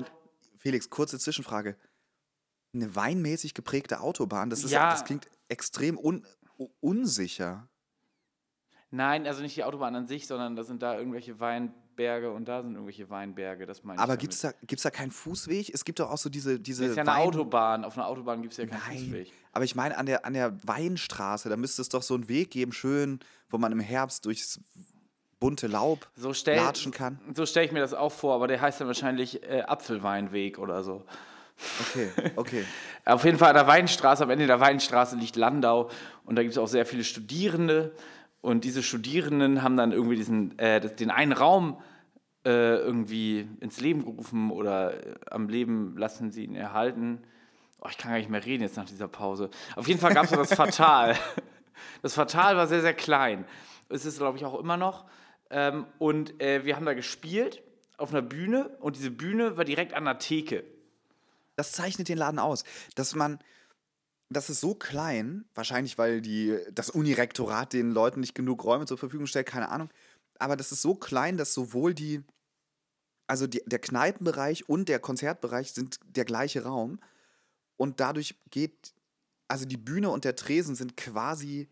[0.55, 1.75] Felix, kurze Zwischenfrage.
[2.73, 4.91] Eine weinmäßig geprägte Autobahn, das, ist, Ja.
[4.91, 6.25] das klingt extrem un,
[6.79, 7.67] unsicher.
[8.91, 12.61] nein, also nicht die Autobahn an sich, sondern da sind da irgendwelche Weinberge und da
[12.61, 13.65] sind irgendwelche Weinberge.
[13.65, 13.99] Das meine.
[13.99, 15.69] Aber gibt es da, gibt's da keinen Fußweg?
[15.73, 17.83] Es gibt doch auch so diese, diese Das ist ja eine Wein- Autobahn.
[17.85, 19.33] Auf einer Autobahn gibt es ja keinen Nein, Fußweg.
[19.51, 22.51] aber ich meine an der, an der Weinstraße, da müsste es doch so einen Weg
[22.51, 24.59] geben, schön, wo man im Herbst durchs
[25.39, 27.19] bunte Laub So stell, latschen kann.
[27.35, 30.81] So stelle ich mir das auch vor, aber der heißt dann wahrscheinlich äh, Apfelweinweg oder
[30.83, 31.05] so.
[31.81, 32.65] Okay, okay.
[33.05, 35.89] Auf jeden Fall an der Weinstraße, am Ende der Weinstraße liegt Landau
[36.25, 37.93] und da gibt es auch sehr viele Studierende.
[38.41, 41.81] Und diese Studierenden haben dann irgendwie diesen, äh, den einen Raum
[42.45, 47.23] äh, irgendwie ins Leben gerufen oder äh, am Leben lassen sie ihn erhalten.
[47.81, 49.49] Oh, ich kann gar nicht mehr reden jetzt nach dieser Pause.
[49.75, 51.15] Auf jeden Fall gab es das Fatal.
[52.01, 53.45] Das Fatal war sehr, sehr klein.
[53.89, 55.05] Es ist, glaube ich, auch immer noch.
[55.51, 57.61] Ähm, und äh, wir haben da gespielt
[57.97, 60.63] auf einer Bühne und diese Bühne war direkt an der Theke.
[61.57, 62.63] Das zeichnet den Laden aus,
[62.95, 63.39] dass man,
[64.29, 68.97] das ist so klein, wahrscheinlich weil die, das Unirektorat den Leuten nicht genug Räume zur
[68.97, 69.89] Verfügung stellt, keine Ahnung,
[70.39, 72.23] aber das ist so klein, dass sowohl die,
[73.27, 76.99] also die, der Kneipenbereich und der Konzertbereich sind der gleiche Raum
[77.75, 78.93] und dadurch geht,
[79.47, 81.69] also die Bühne und der Tresen sind quasi,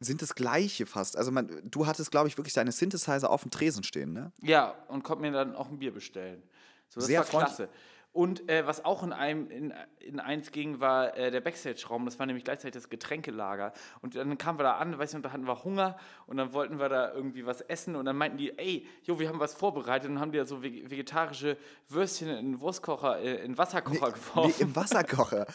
[0.00, 1.16] sind das gleiche fast.
[1.16, 4.32] Also man, du hattest, glaube ich, wirklich deine Synthesizer auf dem Tresen stehen, ne?
[4.42, 6.42] Ja, und konnte mir dann auch ein Bier bestellen.
[6.88, 7.68] So, das Sehr war klasse.
[8.12, 12.04] Und äh, was auch in einem in, in eins ging, war äh, der Backstage-Raum.
[12.04, 13.72] Das war nämlich gleichzeitig das Getränkelager.
[14.02, 16.52] Und dann kamen wir da an, weißt du, und da hatten wir Hunger und dann
[16.52, 19.54] wollten wir da irgendwie was essen und dann meinten die, ey, jo, wir haben was
[19.54, 21.56] vorbereitet und haben die da so vege- vegetarische
[21.88, 24.54] Würstchen in Wurstkocher, äh, in Wasserkocher Nee, geworfen.
[24.62, 25.46] im Wasserkocher.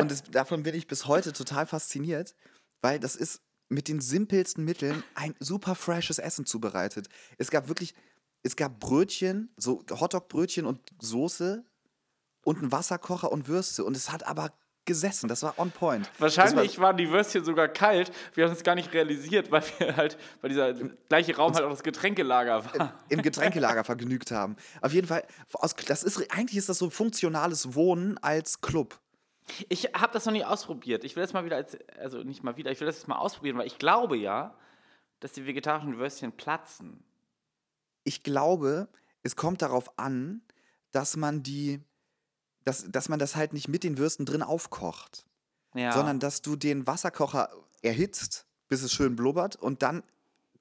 [0.00, 2.36] Und das, davon bin ich bis heute total fasziniert,
[2.80, 7.08] weil das ist mit den simpelsten Mitteln ein super freshes Essen zubereitet.
[7.38, 7.92] Es gab wirklich,
[8.44, 11.64] es gab Brötchen, so Hotdog-Brötchen und Soße
[12.44, 13.84] und einen Wasserkocher und Würste.
[13.84, 14.52] Und es hat aber
[14.84, 15.28] gesessen.
[15.28, 16.10] Das war on point.
[16.18, 18.12] Wahrscheinlich war, waren die Würstchen sogar kalt.
[18.34, 20.74] Wir haben es gar nicht realisiert, weil wir halt, weil dieser
[21.08, 22.94] gleiche Raum halt auch das Getränkelager war.
[23.08, 24.56] im Getränkelager vergnügt haben.
[24.80, 25.24] Auf jeden Fall,
[25.86, 28.98] das ist, eigentlich ist das so funktionales Wohnen als Club.
[29.68, 31.04] Ich habe das noch nie ausprobiert.
[31.04, 33.16] Ich will das mal wieder, als, also nicht mal wieder, ich will das jetzt mal
[33.18, 34.54] ausprobieren, weil ich glaube ja,
[35.20, 37.04] dass die vegetarischen Würstchen platzen.
[38.04, 38.88] Ich glaube,
[39.22, 40.42] es kommt darauf an,
[40.92, 41.80] dass man die,
[42.64, 45.24] dass, dass man das halt nicht mit den Würsten drin aufkocht,
[45.74, 45.92] Ja.
[45.92, 47.50] sondern dass du den Wasserkocher
[47.82, 50.02] erhitzt, bis es schön blubbert und dann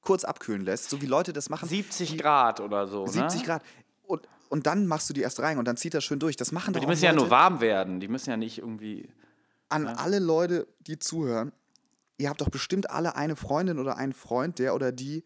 [0.01, 1.67] kurz abkühlen lässt, so wie Leute das machen.
[1.69, 3.07] 70 Grad oder so.
[3.07, 3.45] 70 ne?
[3.47, 3.63] Grad.
[4.03, 6.35] Und, und dann machst du die erst rein und dann zieht das schön durch.
[6.35, 8.01] Das machen Aber doch die müssen ja Leute nur warm werden.
[8.01, 9.07] Die müssen ja nicht irgendwie.
[9.69, 11.53] an alle Leute, die zuhören.
[12.17, 15.23] Ihr habt doch bestimmt alle eine Freundin oder einen Freund, der oder die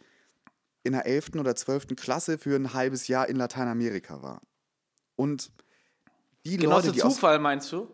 [0.83, 1.31] in der 11.
[1.39, 1.87] oder 12.
[1.97, 4.41] Klasse für ein halbes Jahr in Lateinamerika war.
[5.15, 5.51] Und
[6.51, 7.87] die Genau Leute, die aus, Zufall, meinst du?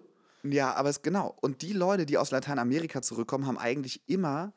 [0.44, 1.36] ja, aber es genau.
[1.42, 4.54] Und die Leute, die aus Lateinamerika zurückkommen, haben eigentlich immer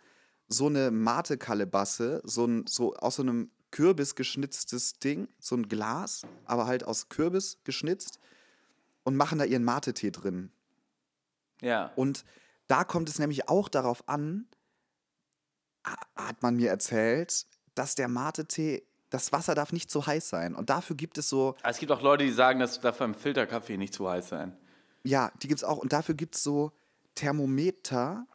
[0.49, 6.22] so eine Mate-Kalebasse, so, ein, so aus so einem Kürbis geschnitztes Ding, so ein Glas,
[6.44, 8.18] aber halt aus Kürbis geschnitzt
[9.03, 10.51] und machen da ihren Mate-Tee drin.
[11.61, 11.92] Ja.
[11.97, 12.24] Und
[12.68, 14.47] da kommt es nämlich auch darauf an,
[15.86, 20.54] ha- hat man mir erzählt, dass der Mate-Tee, das Wasser darf nicht zu heiß sein.
[20.54, 23.76] Und dafür gibt es so, es gibt auch Leute, die sagen, das darf beim Filterkaffee
[23.76, 24.57] nicht zu heiß sein.
[25.04, 25.78] ja, die gibt es auch.
[25.78, 26.72] Und dafür gibt es so
[27.14, 28.26] Thermometer,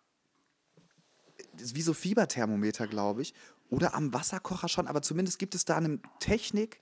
[1.53, 3.33] wie so Fieberthermometer, glaube ich.
[3.69, 6.81] Oder am Wasserkocher schon, aber zumindest gibt es da eine Technik,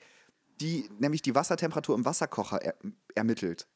[0.59, 2.75] die nämlich die Wassertemperatur im Wasserkocher er
[3.15, 3.67] ermittelt.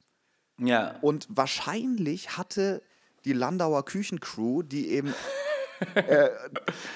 [0.57, 0.97] Ja.
[1.01, 2.81] Und wahrscheinlich hatte
[3.25, 5.13] die Landauer Küchencrew, die eben
[5.95, 6.29] äh,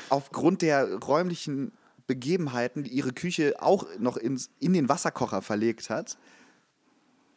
[0.10, 1.72] aufgrund der räumlichen
[2.08, 6.18] Begebenheiten ihre Küche auch noch ins, in den Wasserkocher verlegt hat,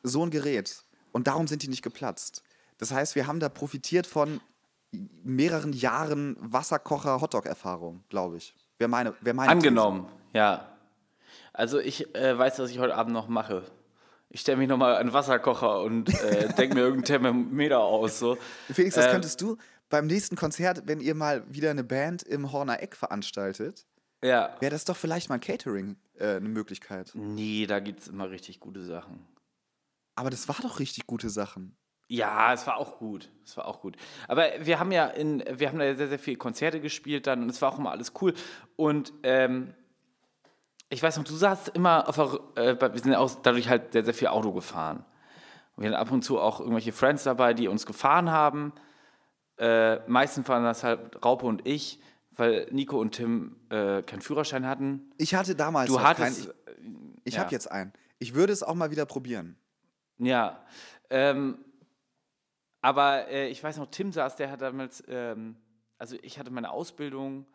[0.02, 0.84] so ein Gerät.
[1.12, 2.42] Und darum sind die nicht geplatzt.
[2.78, 4.40] Das heißt, wir haben da profitiert von
[5.22, 8.54] mehreren Jahren Wasserkocher-Hotdog-Erfahrung, glaube ich.
[8.78, 10.66] Wer meine, wer meine Angenommen, ja.
[11.52, 13.64] Also ich äh, weiß, was ich heute Abend noch mache.
[14.30, 18.18] Ich stelle mich nochmal an den Wasserkocher und äh, denke mir irgendein Thermometer aus.
[18.18, 18.36] So.
[18.68, 18.74] These.
[18.74, 19.56] Felix, das Ähm, könntest du
[19.88, 23.86] beim nächsten Konzert, wenn ihr mal wieder eine Band im Horner Eck veranstaltet,
[24.22, 24.56] Ja.
[24.60, 27.10] wäre das doch vielleicht mal Catering äh, eine Möglichkeit.
[27.14, 29.26] Nee, da gibt es immer richtig gute Sachen.
[30.14, 31.76] Aber das war doch richtig gute Sachen.
[32.08, 33.30] Ja, es war auch gut.
[33.44, 33.96] Es war auch gut.
[34.26, 37.48] Aber wir haben ja in, wir haben da sehr, sehr viele Konzerte gespielt dann und
[37.48, 38.34] es war auch immer alles cool.
[38.76, 39.74] Und ähm,
[40.88, 44.04] ich weiß noch, du saßt immer auf der, äh, wir sind auch dadurch halt sehr,
[44.04, 45.04] sehr viel Auto gefahren.
[45.76, 48.72] Und wir hatten ab und zu auch irgendwelche Friends dabei, die uns gefahren haben.
[49.56, 52.00] Äh, meistens waren das halt Raupe und ich,
[52.36, 55.10] weil Nico und Tim äh, keinen Führerschein hatten.
[55.18, 57.14] Ich hatte damals Du hattest, keinen.
[57.18, 57.40] Ich, ich ja.
[57.40, 57.92] habe jetzt einen.
[58.18, 59.56] Ich würde es auch mal wieder probieren.
[60.18, 60.64] Ja,
[61.10, 61.58] ähm,
[62.82, 65.56] aber äh, ich weiß noch, Tim saß, der hat damals, ähm,
[65.98, 67.46] also ich hatte meine Ausbildung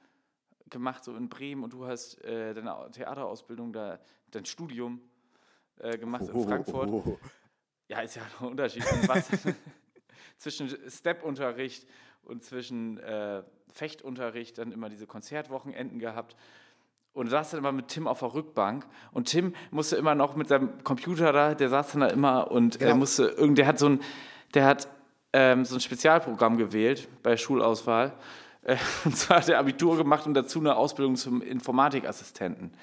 [0.70, 4.00] gemacht so in Bremen und du hast äh, deine Au- Theaterausbildung, da,
[4.32, 5.00] dein Studium
[5.78, 6.90] äh, gemacht in Frankfurt.
[6.90, 7.20] Oh.
[7.88, 8.84] Ja, ist ja ein Unterschied.
[10.38, 11.88] Zwischen Step-Unterricht
[12.26, 16.36] und zwischen äh, Fechtunterricht dann immer diese Konzertwochenenden gehabt.
[17.14, 18.86] Und saß dann immer mit Tim auf der Rückbank.
[19.14, 22.78] Und Tim musste immer noch mit seinem Computer da, der saß dann da immer und
[22.78, 22.92] Genau.
[22.92, 24.02] er musste irgend, der hat so ein,
[24.54, 24.90] der hat
[25.32, 28.14] ähm, so ein Spezialprogramm gewählt bei Schulauswahl.
[28.64, 32.74] Äh, und zwar hat er Abitur gemacht und dazu eine Ausbildung zum Informatikassistenten.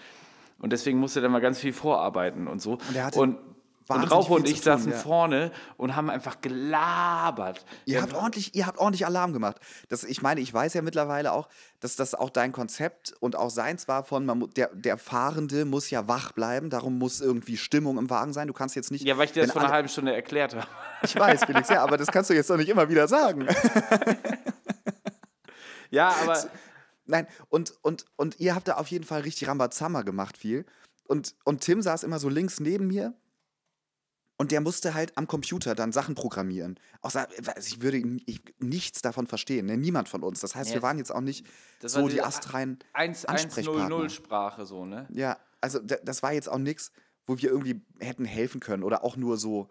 [0.59, 2.72] Und deswegen musste er dann mal ganz viel vorarbeiten und so.
[2.72, 3.38] Und er hatte und,
[3.89, 4.99] und Raupe und ich saßen ja.
[4.99, 7.64] vorne und haben einfach gelabert.
[7.85, 9.57] Ihr Ja, habt, ordentlich, ihr habt ordentlich Alarm gemacht.
[9.89, 11.49] Das, ich meine, ich weiß ja mittlerweile auch,
[11.80, 15.91] dass das auch dein Konzept und auch seins war von, man, der, der Fahrende muss
[15.91, 18.47] ja wach bleiben, darum muss irgendwie Stimmung im Wagen sein.
[18.47, 19.05] Du kannst jetzt nicht.
[19.05, 20.66] ja, weil ich dir das vor einer halben Stunde erklärt habe.
[21.03, 23.47] Ich weiß, Felix, ja, aber das kannst du jetzt doch nicht immer wieder sagen.
[25.93, 26.43] Ja, aber
[27.05, 30.64] Nein, und, und, und ihr habt da auf jeden Fall richtig Rambazamba gemacht, viel.
[31.07, 33.12] Und, und Tim saß immer so links neben mir
[34.43, 36.78] und der musste halt am Computer dann Sachen programmieren.
[37.01, 37.28] Außer,
[37.64, 39.76] ich würde ich, nichts davon verstehen, ne?
[39.76, 40.40] niemand von uns.
[40.40, 41.47] Das heißt, Ja, wir waren jetzt auch nicht
[41.80, 44.11] das so die astreinen 1-1-0-0 Ansprechpartner.
[44.11, 45.07] Sprache so, ne?
[45.12, 46.90] Ja, also da- das war jetzt auch nichts,
[47.24, 49.70] wo wir irgendwie hätten helfen können oder auch nur so.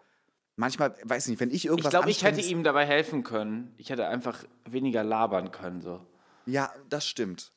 [0.56, 3.74] Manchmal, weiß nicht, wenn ich Ich irgendwas glaube, ich hätte ihm dabei helfen können.
[3.76, 5.80] Ich hätte einfach weniger labern können.
[5.82, 6.06] So.
[6.46, 7.51] Ja, das stimmt.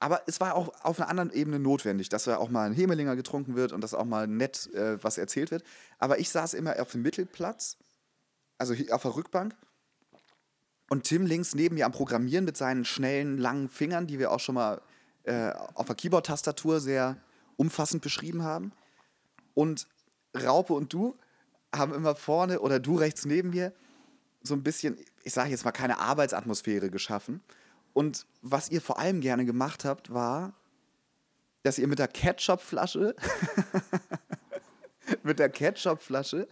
[0.00, 3.16] Aber es war auch auf einer anderen Ebene notwendig, dass da auch mal ein Hemelinger
[3.16, 5.64] getrunken wird und dass auch mal nett äh, was erzählt wird.
[5.98, 7.76] Aber ich saß immer auf dem Mittelplatz,
[8.58, 9.56] also auf der Rückbank.
[10.88, 14.40] Und Tim links neben mir am Programmieren mit seinen schnellen, langen Fingern, die wir auch
[14.40, 14.80] schon mal
[15.24, 17.18] äh, auf der Keyboard-Tastatur sehr
[17.56, 18.72] umfassend beschrieben haben.
[19.54, 19.88] Und
[20.34, 21.16] Raupe und du
[21.74, 23.72] haben immer vorne oder du rechts neben mir
[24.42, 27.42] so ein bisschen, ich sage jetzt mal, keine Arbeitsatmosphäre geschaffen.
[27.98, 30.52] Und was ihr vor allem gerne gemacht habt, war,
[31.64, 33.16] dass ihr mit der Ketchupflasche,
[35.24, 36.46] mit der Ketchupflasche,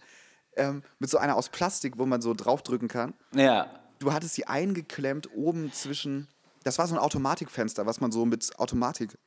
[0.57, 3.67] ähm, mit so einer aus Plastik, wo man so draufdrücken kann, Ja.
[3.99, 6.27] du hattest sie eingeklemmt oben zwischen,
[6.63, 9.17] das war so ein Automatikfenster, was man so mit Automatik,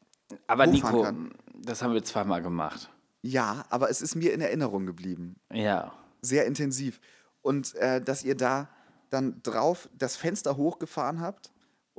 [0.46, 1.32] Aber Nico, kann.
[1.54, 2.90] das haben wir zweimal gemacht.
[3.22, 5.36] ja, aber es ist mir in Erinnerung geblieben.
[5.50, 5.92] Ja.
[6.20, 7.00] sehr intensiv.
[7.40, 8.68] Und äh, dass ihr da
[9.08, 11.50] dann drauf das Fenster hochgefahren habt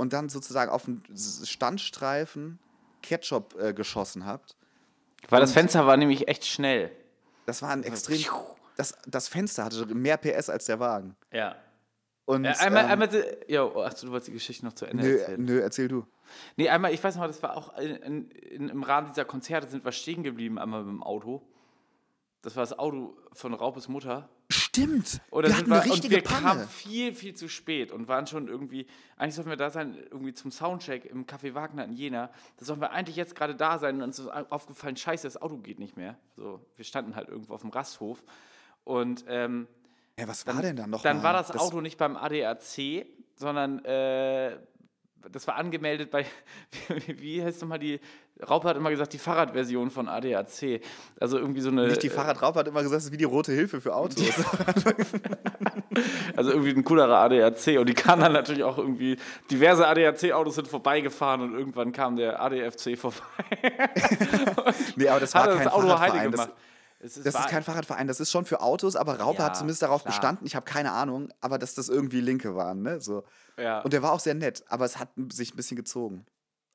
[0.01, 2.57] und dann sozusagen auf den Standstreifen
[3.03, 4.55] Ketchup äh, geschossen habt.
[5.29, 6.91] Weil das Fenster war nämlich echt schnell.
[7.45, 8.19] Das war ein extrem.
[8.77, 11.15] Das, das Fenster hatte mehr PS als der Wagen.
[11.31, 11.55] Ja.
[12.25, 15.17] Und, Äh, einmal, ähm, einmal, jo, achso, du wolltest die Geschichte noch zu Ende nö,
[15.19, 15.45] erzählen.
[15.45, 16.07] nö, erzähl du.
[16.55, 19.85] Nee, einmal, ich weiß noch, das war auch in, in, im Rahmen dieser Konzerte sind
[19.85, 21.43] wir stehen geblieben, einmal mit dem Auto.
[22.41, 24.29] Das war das Auto von Raupes Mutter.
[24.73, 25.19] Stimmt.
[25.31, 26.41] Oder wir sind hatten eine wir, richtige und wir Panne.
[26.47, 30.33] kamen viel, viel zu spät und waren schon irgendwie, eigentlich sollten wir da sein, irgendwie
[30.33, 32.29] zum Soundcheck im Café Wagner in Jena.
[32.55, 35.57] Da sollten wir eigentlich jetzt gerade da sein und uns ist aufgefallen, scheiße, das Auto
[35.57, 36.17] geht nicht mehr.
[36.37, 38.23] So, wir standen halt irgendwo auf dem Rasthof
[38.85, 39.67] und ähm,
[40.17, 41.01] Ja, was war denn dann noch?
[41.01, 41.23] dann mal?
[41.23, 43.05] war das, Auto nicht beim ADAC,
[43.35, 44.57] sondern äh,
[45.31, 46.25] das war angemeldet bei,
[47.07, 47.99] wie, heißt nochmal die,
[48.47, 50.81] Raupe hat immer gesagt, die Fahrradversion von ADAC.
[51.19, 51.87] Also irgendwie so eine.
[51.87, 54.17] Nicht die Fahrradraupe hat immer gesagt, das ist wie die rote Hilfe für Autos.
[56.35, 57.77] Also irgendwie ein coolerer ADAC.
[57.77, 59.17] Und die kamen dann natürlich auch irgendwie,
[59.51, 63.19] diverse ADAC-Autos sind vorbeigefahren und irgendwann kam der ADFC vorbei.
[64.95, 66.31] nee, aber das Hat war das kein Auto heile Fahrradverein.
[66.31, 66.61] Das, gemacht.
[67.03, 69.55] Es das war- ist kein Fahrradverein, das ist schon für Autos, aber Raupe Ja, hat
[69.57, 70.13] zumindest darauf klar.
[70.13, 73.01] bestanden, ich habe keine Ahnung, aber dass das irgendwie Linke waren, ne?
[73.01, 73.23] So.
[73.57, 73.81] Ja.
[73.81, 76.25] Und der war auch sehr nett, aber es hat sich ein bisschen gezogen.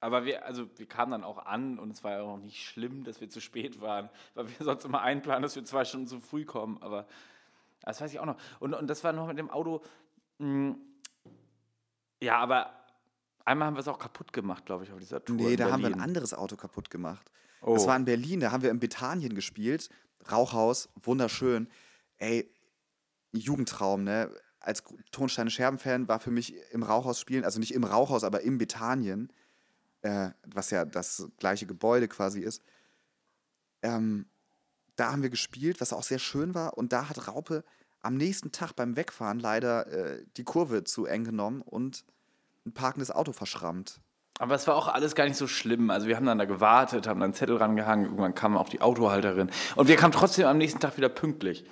[0.00, 3.04] Aber wir, also wir kamen dann auch an und es war ja auch nicht schlimm,
[3.04, 6.18] dass wir zu spät waren, weil wir sonst immer einplanen, dass wir zwei Stunden zu
[6.20, 6.78] früh kommen.
[6.82, 7.06] Aber
[7.82, 8.36] das weiß ich auch noch.
[8.58, 9.82] Und, und das war noch mit dem Auto.
[10.38, 10.74] Mh,
[12.22, 12.70] ja, aber
[13.44, 15.36] einmal haben wir es auch kaputt gemacht, glaube ich, auf dieser Tour.
[15.36, 16.00] Nee, in da haben wir ein Berlin.
[16.00, 17.30] anderes Auto kaputt gemacht.
[17.62, 17.74] Oh.
[17.74, 19.88] Das war in Berlin, da haben wir im Bethanien gespielt.
[20.30, 21.68] Rauchhaus, wunderschön.
[22.18, 22.50] Ey,
[23.32, 24.30] Jugendtraum, ne?
[24.60, 28.58] Als Tonsteine Scherben-Fan war für mich im Rauchhaus spielen, also nicht im Rauchhaus, aber im
[28.58, 29.32] Bethanien,
[30.02, 32.62] äh, was ja das gleiche Gebäude quasi ist.
[33.82, 34.26] Ähm,
[34.96, 36.76] da haben wir gespielt, was auch sehr schön war.
[36.76, 37.62] Und da hat Raupe
[38.00, 42.04] am nächsten Tag beim Wegfahren leider äh, die Kurve zu eng genommen und
[42.64, 44.00] ein parkendes Auto verschrammt.
[44.38, 45.90] Aber es war auch alles gar nicht so schlimm.
[45.90, 48.80] Also wir haben dann da gewartet, haben dann einen Zettel rangehangen, irgendwann kam auch die
[48.80, 49.50] Autohalterin.
[49.76, 51.64] Und wir kamen trotzdem am nächsten Tag wieder pünktlich.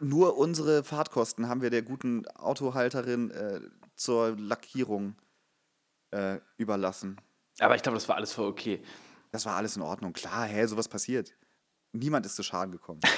[0.00, 3.60] Nur unsere Fahrtkosten haben wir der guten Autohalterin äh,
[3.94, 5.16] zur Lackierung
[6.12, 7.20] äh, überlassen.
[7.58, 8.82] Aber ich glaube, das war alles voll okay.
[9.32, 10.12] Das war alles in Ordnung.
[10.12, 11.34] Klar, hä, sowas passiert.
[11.92, 13.00] Niemand ist zu Schaden gekommen.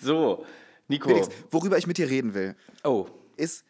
[0.00, 0.44] So,
[0.88, 1.08] Nico.
[1.08, 3.64] Felix, worüber ich mit dir reden will, Oh, ist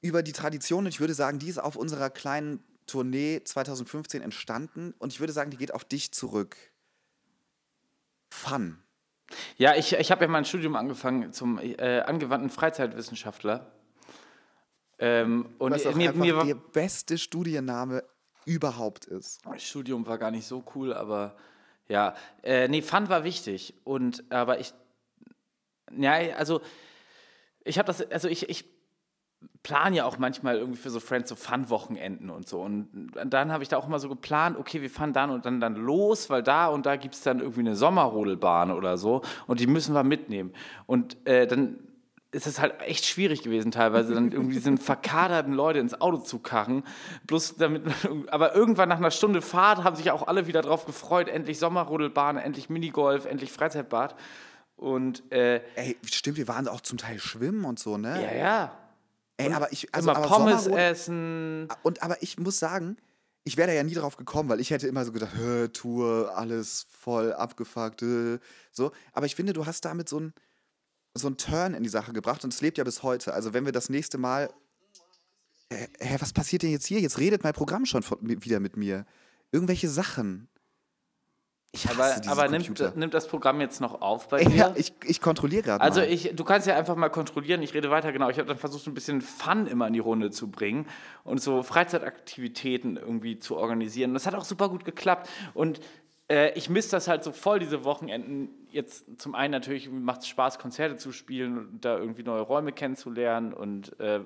[0.00, 4.94] über die Tradition, und ich würde sagen, die ist auf unserer kleinen Tournee 2015 entstanden
[4.98, 6.56] und ich würde sagen, die geht auf dich zurück.
[8.30, 8.82] Fun.
[9.56, 13.70] Ja, ich, ich habe ja mein Studium angefangen zum äh, angewandten Freizeitwissenschaftler.
[14.98, 18.02] Ähm, und Was auch mir, mir war, der beste Studienname
[18.46, 19.40] überhaupt ist.
[19.58, 21.36] Studium war gar nicht so cool, aber
[21.88, 23.74] ja, äh, nee, Fun war wichtig.
[23.84, 24.72] Und aber ich,
[25.96, 26.62] ja, also
[27.64, 28.64] ich habe das, also ich, ich
[29.62, 32.60] plane ja auch manchmal irgendwie für so Friends so Fun-Wochenenden und so.
[32.60, 32.88] Und
[33.24, 35.74] dann habe ich da auch immer so geplant, okay, wir fahren dann und dann, dann
[35.74, 39.66] los, weil da und da gibt es dann irgendwie eine Sommerrodelbahn oder so und die
[39.66, 40.52] müssen wir mitnehmen.
[40.86, 41.80] Und äh, dann
[42.30, 46.38] ist es halt echt schwierig gewesen, teilweise dann irgendwie diesen verkaderten Leute ins Auto zu
[46.40, 46.82] karren.
[47.26, 47.82] Bloß damit,
[48.28, 52.36] aber irgendwann nach einer Stunde Fahrt haben sich auch alle wieder drauf gefreut, endlich Sommerrodelbahn,
[52.36, 54.14] endlich Minigolf, endlich Freizeitbad.
[54.76, 58.22] Und äh, Ey, stimmt, wir waren auch zum Teil schwimmen und so, ne?
[58.22, 58.72] ja, ja.
[59.38, 61.68] Ey, aber ich, also Immer aber Pommes Sommerrot- essen.
[61.82, 62.96] Und aber ich muss sagen,
[63.44, 66.36] ich wäre da ja nie drauf gekommen, weil ich hätte immer so gedacht, Hö, Tour,
[66.36, 68.38] alles voll abgefuckt, äh,
[68.72, 68.90] so.
[69.12, 70.34] Aber ich finde, du hast damit so einen
[71.14, 73.32] so einen Turn in die Sache gebracht und es lebt ja bis heute.
[73.32, 74.50] Also wenn wir das nächste Mal,
[75.72, 77.00] hä, was passiert denn jetzt hier?
[77.00, 79.04] Jetzt redet mein Programm schon von, wieder mit mir.
[79.50, 80.48] Irgendwelche Sachen.
[81.72, 84.56] Ich hasse Aber, aber nimmt, nimmt das Programm jetzt noch auf bei dir?
[84.56, 86.10] Ja, ich, ich kontrolliere gerade Also mal.
[86.10, 88.30] ich, du kannst ja einfach mal kontrollieren, ich rede weiter, genau.
[88.30, 90.86] Ich habe dann versucht, ein bisschen Fun immer in die Runde zu bringen
[91.24, 94.14] und so Freizeitaktivitäten irgendwie zu organisieren.
[94.14, 95.28] Das hat auch super gut geklappt.
[95.52, 95.80] Und
[96.30, 98.48] äh, ich misse das halt so voll, diese Wochenenden.
[98.70, 102.72] Jetzt zum einen natürlich macht es Spaß, Konzerte zu spielen und da irgendwie neue Räume
[102.72, 104.20] kennenzulernen und äh,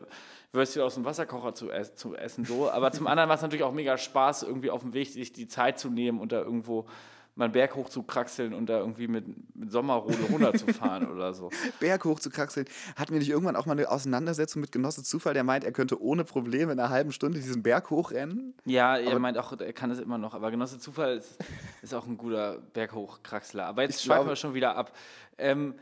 [0.52, 2.44] Würstchen aus dem Wasserkocher zu, ess zu essen.
[2.44, 2.70] So.
[2.70, 5.48] Aber zum anderen macht es natürlich auch mega Spaß, irgendwie auf dem Weg sich die
[5.48, 6.86] Zeit zu nehmen und da irgendwo
[7.34, 9.24] mal einen Berg hoch zu kraxeln und da irgendwie mit,
[9.56, 11.50] mit Sommerrode runterzufahren oder so.
[11.80, 12.66] Berg hoch zu kraxeln.
[12.96, 16.00] Hatten wir nicht irgendwann auch mal eine Auseinandersetzung mit Genosse Zufall, der meint, er könnte
[16.02, 18.54] ohne Probleme in einer halben Stunde diesen Berg hochrennen?
[18.64, 20.34] Ja, er meint auch, er kann es immer noch.
[20.34, 21.38] Aber Genosse Zufall ist,
[21.80, 23.64] ist auch ein guter Berghochkraxler.
[23.64, 24.92] Aber jetzt schweifen wir schon wieder ab.
[25.38, 25.74] Ähm,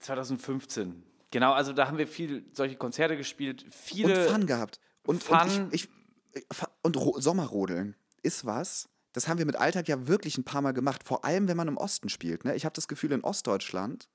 [0.00, 1.02] 2015.
[1.30, 3.64] Genau, also da haben wir viel solche Konzerte gespielt.
[3.70, 4.26] Viele.
[4.26, 4.80] Und Fun gehabt.
[5.04, 5.38] Und, Fun.
[5.38, 5.88] und, ich,
[6.32, 6.44] ich,
[6.82, 8.88] und Ro Sommerrodeln ist was.
[9.18, 11.02] Das haben wir mit Alltag ja wirklich ein paar Mal gemacht.
[11.02, 12.44] Vor allem, wenn man im Osten spielt.
[12.44, 12.54] Ne?
[12.54, 14.08] Ich habe das Gefühl, in Ostdeutschland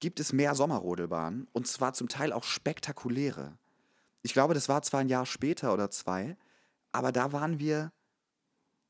[0.00, 1.46] gibt es mehr Sommerrodelbahnen.
[1.52, 3.56] Und zwar zum Teil auch spektakuläre.
[4.22, 6.36] Ich glaube, das war zwar ein Jahr später oder zwei,
[6.90, 7.92] aber da waren wir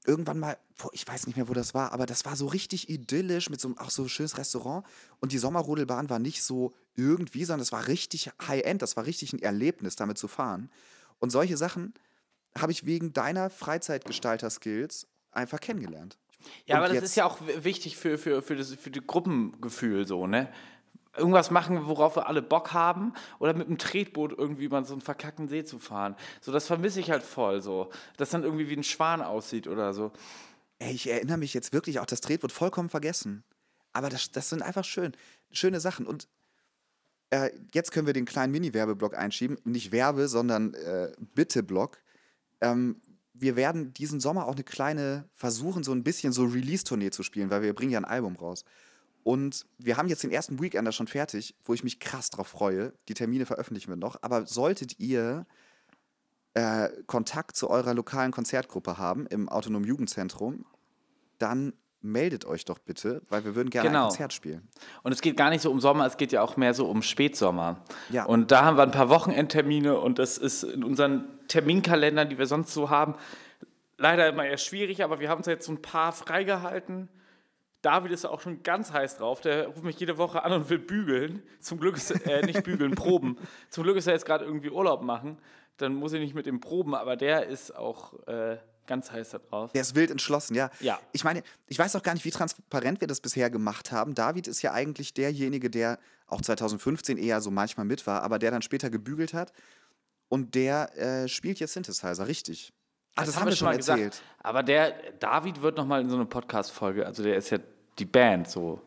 [0.07, 0.57] irgendwann mal,
[0.93, 3.69] ich weiß nicht mehr, wo das war, aber das war so richtig idyllisch mit so
[3.69, 4.87] einem auch so schönes Restaurant.
[5.21, 9.35] Und die Sommerrodelbahn war nicht so irgendwie, sondern es war richtig High-End, das war richtig
[9.35, 10.71] ein Erlebnis, damit zu fahren.
[11.19, 11.93] Und solche Sachen
[12.59, 16.19] habe ich wegen deiner Freizeitgestalter-Skills einfach kennengelernt.
[16.67, 20.07] Ja, Und aber das ist ja auch wichtig für, für, für, das, für das Gruppengefühl
[20.07, 20.53] so, ne?
[21.17, 25.03] Irgendwas machen, worauf wir alle Bock haben oder mit einem Tretboot irgendwie über so einen
[25.03, 26.15] verkackten See zu fahren.
[26.41, 27.91] So, das vermisse ich halt voll so.
[28.17, 30.13] Das dann irgendwie wie ein Schwan aussieht oder so.
[30.79, 33.43] Ey, ich erinnere mich jetzt wirklich auch, das Tretboot vollkommen vergessen.
[33.93, 35.13] Aber das, das sind einfach schön,
[35.51, 36.07] schöne Sachen.
[36.07, 36.29] Und
[37.31, 39.59] äh, jetzt können wir den kleinen Mini-Werbeblock einschieben.
[39.65, 41.99] Nicht Werbe, sondern äh, Bitte-Block.
[42.61, 43.01] Ähm,
[43.33, 47.51] wir werden diesen Sommer auch eine kleine versuchen, so ein bisschen so Release-Tournee zu spielen,
[47.51, 48.65] weil wir bringen ja ein Album raus.
[49.23, 52.93] Und wir haben jetzt den ersten Weekender schon fertig, wo ich mich krass drauf freue.
[53.09, 54.17] Die Termine veröffentlichen wir noch.
[54.23, 55.47] Aber solltet ihr
[56.55, 60.65] äh, Kontakt zu eurer lokalen Konzertgruppe haben im Autonom Jugendzentrum,
[61.39, 64.05] dann meldet euch doch bitte, weil wir würden gerne Genau.
[64.05, 64.69] ein Konzert spielen.
[65.03, 67.03] Und es geht gar nicht so um Sommer, es geht ja auch mehr so um
[67.03, 67.83] Spätsommer.
[68.09, 68.25] Ja.
[68.25, 72.47] Und da haben wir ein paar Wochenendtermine und das ist in unseren Terminkalendern, die wir
[72.47, 73.15] sonst so haben,
[73.99, 77.09] leider immer eher schwierig, aber wir haben uns jetzt so ein paar freigehalten.
[77.83, 79.41] David ist auch schon ganz heiß drauf.
[79.41, 81.43] Der ruft mich jede Woche an und will bügeln.
[81.61, 83.39] Zum Glück ist äh, nicht bügeln, proben.
[83.71, 85.39] Zum Glück ist er jetzt gerade irgendwie Urlaub machen.
[85.79, 88.59] Dann muss ich nicht mit ihm proben, aber der ist auch äh,
[88.91, 89.73] ganz heiß da drauf.
[89.73, 90.69] Der ist wild entschlossen, ja.
[90.81, 90.99] Ja.
[91.13, 94.15] Ich meine, ich weiß auch gar nicht, wie transparent wir das bisher gemacht haben.
[94.15, 98.51] David ist ja eigentlich derjenige, der auch 2015 eher so manchmal mit war, aber der
[98.51, 99.53] dann später gebügelt hat.
[100.29, 102.73] Und der äh, spielt jetzt Synthesizer, richtig.
[103.17, 104.13] Ah, das, haben wir schon mal erzählt.
[104.13, 104.23] gesagt.
[104.43, 107.59] Aber der David wird noch mal in so eine Podcast-Folge, also der ist ja
[107.99, 108.81] die Band so.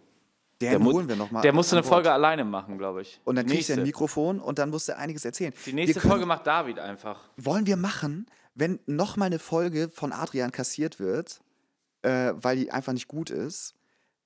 [0.62, 1.41] Der, mu- holen wir nochmal.
[1.41, 3.20] der musste eine Folge alleine machen, glaube ich.
[3.26, 3.84] Und dann kriegt er ein.
[3.84, 5.54] Mikrofon und dann muss er einiges erzählen.
[5.66, 7.20] Die nächste können, Folge macht David einfach.
[7.36, 11.41] wollen wir machen, wenn nochmal eine Folge von Adrian kassiert wird,
[12.04, 13.74] äh, weil die einfach nicht gut ist,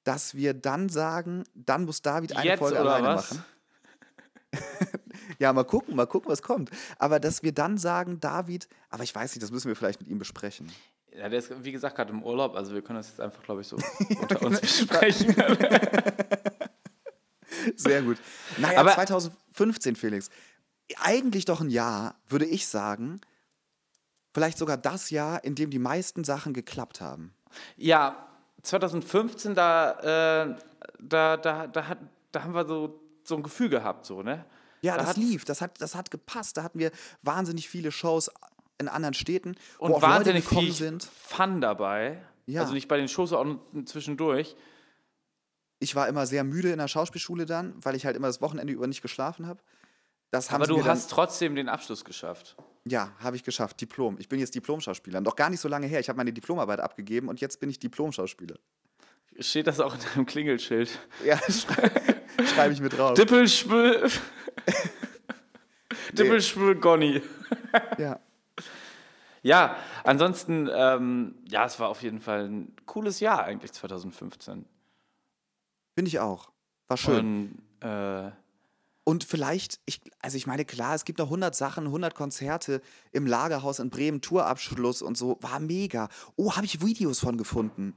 [0.03, 3.31] dass wir dann sagen, dann muss David eine Jetzt Folge alleine was?
[3.31, 3.45] machen.
[5.39, 6.71] Ja, mal gucken, mal gucken, was kommt.
[6.97, 10.09] Aber dass wir dann sagen, David, aber ich weiß nicht, das müssen wir vielleicht mit
[10.09, 10.71] ihm besprechen.
[11.15, 13.61] Ja, der ist, wie gesagt, gerade im Urlaub, also wir können das jetzt einfach, glaube
[13.61, 13.77] ich, so
[14.21, 15.35] unter uns besprechen.
[17.75, 18.17] Sehr gut.
[18.57, 20.29] Naja, Aber- 2015, Felix.
[21.01, 23.19] Eigentlich doch ein Jahr, würde ich sagen.
[24.37, 27.33] Vielleicht sogar das Jahr, in dem die meisten Sachen geklappt haben.
[27.75, 28.27] ja,
[28.61, 30.55] 2015, da, äh,
[30.99, 31.97] da, da, da, hat,
[32.31, 34.45] da haben wir so, so ein Gefühl gehabt, so, ne?
[34.81, 36.55] Ja, da das lief, das hat, das hat gepasst.
[36.57, 36.91] Da hatten wir
[37.23, 38.29] wahnsinnig viele Shows
[38.77, 41.03] in anderen Städten, Und wo auch wahnsinnig Leute gekommen viel sind.
[41.03, 42.21] Fun dabei.
[42.45, 42.61] Ja.
[42.61, 44.55] Also nicht bei den Shows, sondern zwischendurch.
[45.79, 48.71] Ich war immer sehr müde in der Schauspielschule dann, weil ich halt immer das Wochenende
[48.71, 49.61] über nicht geschlafen habe.
[50.49, 52.55] Aber du hast trotzdem den Abschluss geschafft.
[52.89, 53.79] Ja, habe ich geschafft.
[53.81, 54.17] Diplom.
[54.19, 55.21] Ich bin jetzt Diplomschauspieler.
[55.21, 55.99] Noch gar nicht so lange her.
[55.99, 58.55] Ich habe meine Diplomarbeit abgegeben und jetzt bin ich Diplomschauspieler.
[59.39, 60.99] Steht das auch in deinem Klingelschild?
[61.25, 61.91] Ja, schrei
[62.45, 63.13] schreibe ich mit drauf.
[63.15, 64.09] Dippelspül.
[66.13, 67.21] Dippelspül Gonny.
[67.97, 68.19] Ja.
[69.43, 74.65] Ja, ansonsten, ähm, ja, es war auf jeden Fall ein cooles Jahr eigentlich 2015.
[75.95, 76.51] Finde ich auch.
[76.87, 77.61] War schön.
[77.81, 78.31] Und, äh,
[79.07, 82.81] Und vielleicht, ich, also ich meine, klar, es gibt noch 100 Sachen, 100 Konzerte
[83.13, 85.37] im Lagerhaus in Bremen, Tourabschluss und so.
[85.39, 86.09] War mega.
[86.35, 87.95] Oh, habe ich Videos von gefunden.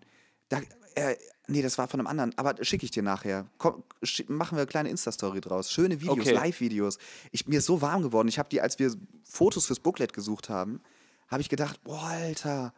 [0.50, 0.60] Da,
[0.94, 1.16] äh,
[1.48, 3.46] nee, das war von einem anderen, aber schicke ich dir nachher.
[3.58, 3.82] Komm,
[4.28, 5.72] machen wir eine kleine Insta-Story draus.
[5.72, 6.30] Schöne Videos, Okay.
[6.30, 6.98] Live-Videos.
[7.32, 8.28] Ich, mir ist so warm geworden.
[8.28, 8.94] Ich habe die, als wir
[9.24, 10.80] Fotos fürs Booklet gesucht haben,
[11.26, 12.72] habe ich gedacht, boah, Alter,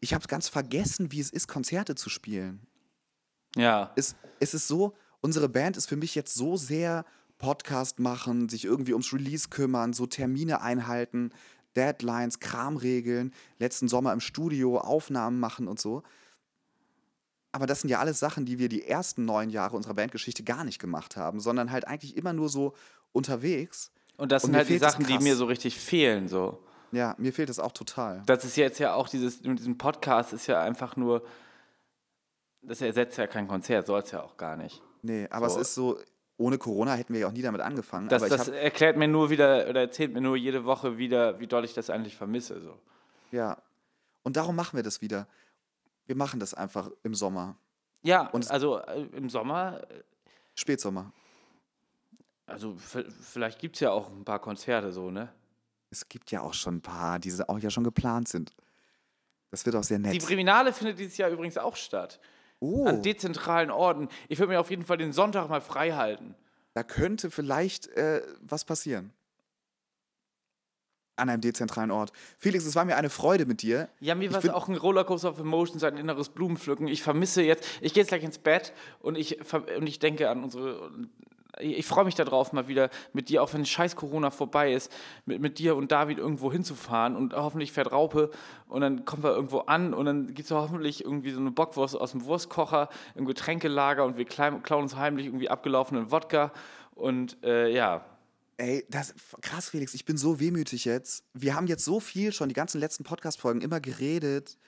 [0.00, 2.66] ich habe ganz vergessen, wie es ist, Konzerte zu spielen
[3.56, 3.92] ja.
[3.96, 7.04] es, es ist so, unsere Band ist für mich jetzt so sehr
[7.38, 11.30] Podcast machen, sich irgendwie ums Release kümmern, so Termine einhalten,
[11.76, 16.02] Deadlines, Kramregeln, letzten Sommer im Studio Aufnahmen machen und so.
[17.52, 20.64] Aber das sind ja alles Sachen, die wir die ersten neun Jahre unserer Bandgeschichte gar
[20.64, 22.74] nicht gemacht haben, sondern halt eigentlich immer nur so
[23.12, 23.90] unterwegs.
[24.16, 26.28] Und das Und sind mir halt die Sachen, die mir so richtig fehlen.
[26.28, 26.58] So.
[26.92, 28.22] Ja, mir fehlt das auch total.
[28.26, 31.24] Das ist jetzt ja auch dieses, mit diesem Podcast ist ja einfach nur,
[32.62, 34.82] das ersetzt ja kein Konzert, soll es ja auch gar nicht.
[35.02, 35.60] Nee, aber So.
[35.60, 35.98] es ist so,
[36.38, 38.08] ohne Corona hätten wir ja auch nie damit angefangen.
[38.08, 41.64] Das, das erklärt mir nur wieder oder erzählt mir nur jede Woche wieder, wie doll
[41.64, 42.60] ich das eigentlich vermisse.
[42.62, 42.78] So.
[43.30, 43.58] ja.
[44.24, 45.26] Und darum machen wir das wieder.
[46.06, 47.56] Wir machen das einfach im Sommer.
[48.02, 50.02] Ja, Und- also äh, im Sommer, äh,
[50.54, 51.12] Spätsommer.
[52.46, 55.32] also vielleicht gibt es ja auch ein paar Konzerte so, ne?
[55.90, 58.52] Es gibt ja auch schon ein paar, die auch ja schon geplant sind.
[59.50, 60.12] Das wird auch sehr nett.
[60.12, 62.20] Die Priminale findet dieses Jahr übrigens auch statt.
[62.60, 64.08] Oh, An dezentralen Orten.
[64.28, 66.34] Ich würde mir auf jeden Fall den Sonntag mal frei halten.
[66.74, 69.12] da könnte vielleicht äh, was passieren.
[71.16, 72.12] An einem dezentralen Ort.
[72.38, 73.88] Felix, es war mir eine Freude mit dir.
[73.98, 76.86] Ja, mir war es auch ein Rollercoaster of Emotions, ein inneres Blumenpflücken.
[76.86, 80.44] Ich vermisse jetzt, ich gehe jetzt gleich ins Bett und ich, und ich denke an
[80.44, 80.92] unsere.
[81.60, 84.92] Ich, freue mich darauf, mal wieder mit dir, auch wenn scheiß Corona vorbei ist,
[85.26, 88.30] mit, mit dir und David irgendwo hinzufahren und hoffentlich fährt Raupe
[88.68, 91.96] und dann kommen wir irgendwo an und dann gibt es hoffentlich irgendwie so eine Bockwurst
[91.96, 96.52] aus dem Wurstkocher im Getränkelager und wir klauen klauen uns heimlich irgendwie abgelaufenen Wodka
[96.94, 98.04] und äh, ja,
[98.60, 99.94] Ey, das krass, Felix.
[99.94, 101.22] Ich bin so wehmütig jetzt.
[101.32, 104.58] Wir haben jetzt so viel schon die ganzen letzten Podcast-Folgen immer geredet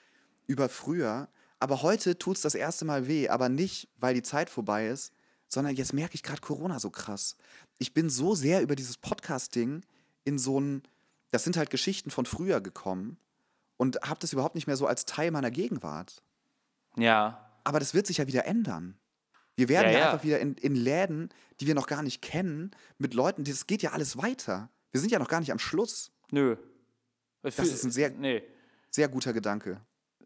[0.47, 1.27] über früher.
[1.59, 3.27] Aber heute tut es das erste Mal weh.
[3.27, 5.11] Aber nicht, weil die Zeit vorbei ist,
[5.53, 7.35] sondern jetzt merke ich gerade Corona so krass.
[7.77, 9.83] Ich bin so sehr über dieses Podcast-Ding
[10.23, 10.83] in so ein.
[11.31, 13.17] Das sind halt Geschichten von früher gekommen
[13.77, 16.23] und habe das überhaupt nicht mehr so als Teil meiner Gegenwart.
[16.97, 18.97] ja, Aber das wird sich ja wieder ändern.
[19.55, 20.11] Wir werden Ja, ja, ja.
[20.11, 21.29] einfach wieder in, in Läden,
[21.59, 24.69] die wir noch gar nicht kennen, mit Leuten, das geht ja alles weiter.
[24.91, 26.11] Wir sind ja noch gar nicht am Schluss.
[26.31, 26.55] nö.
[27.43, 28.43] Das ist ein sehr- Nee.
[28.89, 29.79] Sehr guter Gedanke.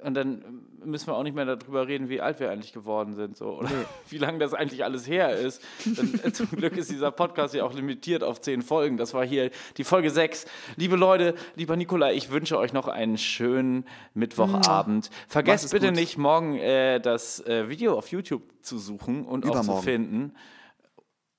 [0.03, 3.37] Und dann müssen wir auch nicht mehr darüber reden, wie alt wir eigentlich geworden sind.
[3.37, 3.59] So.
[3.59, 3.69] Oder
[4.09, 5.61] wie lange das eigentlich alles her ist.
[5.85, 8.97] Denn, äh, zum Glück ist dieser Podcast ja auch limitiert auf zehn Folgen.
[8.97, 10.45] Das war hier die Folge 6.
[10.75, 15.09] Liebe Leute, lieber Nikola, ich wünsche euch noch einen schönen Mittwochabend.
[15.09, 15.95] Mach's Vergesst es bitte gut.
[15.95, 19.83] nicht, morgen äh, das äh, Video auf YouTube zu suchen und auch zu Übermorgen.
[19.83, 20.33] finden.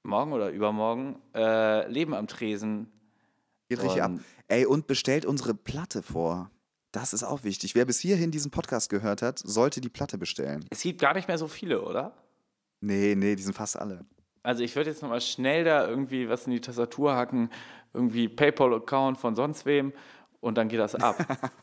[0.03, 1.17] Morgen oder übermorgen.
[1.35, 2.93] Äh, Leben am Tresen.
[3.69, 4.13] Geht richtig ab.
[4.49, 6.51] Ey, und bestellt unsere Platte vor.
[6.93, 7.75] Das ist auch wichtig.
[7.75, 10.65] Wer bis hierhin diesen Podcast gehört hat, sollte die Platte bestellen.
[10.71, 12.13] Es gibt gar nicht mehr so viele, oder?
[12.81, 14.05] Nee, nee, die sind fast alle.
[14.43, 17.51] Also ich würde jetzt nochmal schnell da irgendwie was in die Tastatur hacken,
[17.93, 19.93] irgendwie PayPal-Account von sonst wem
[20.41, 21.17] und dann geht das ab.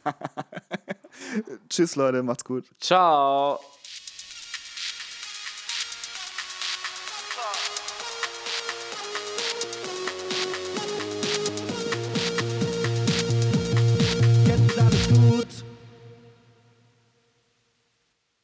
[1.69, 2.65] Tschüss, Leute, macht's gut.
[2.79, 3.59] Ciao.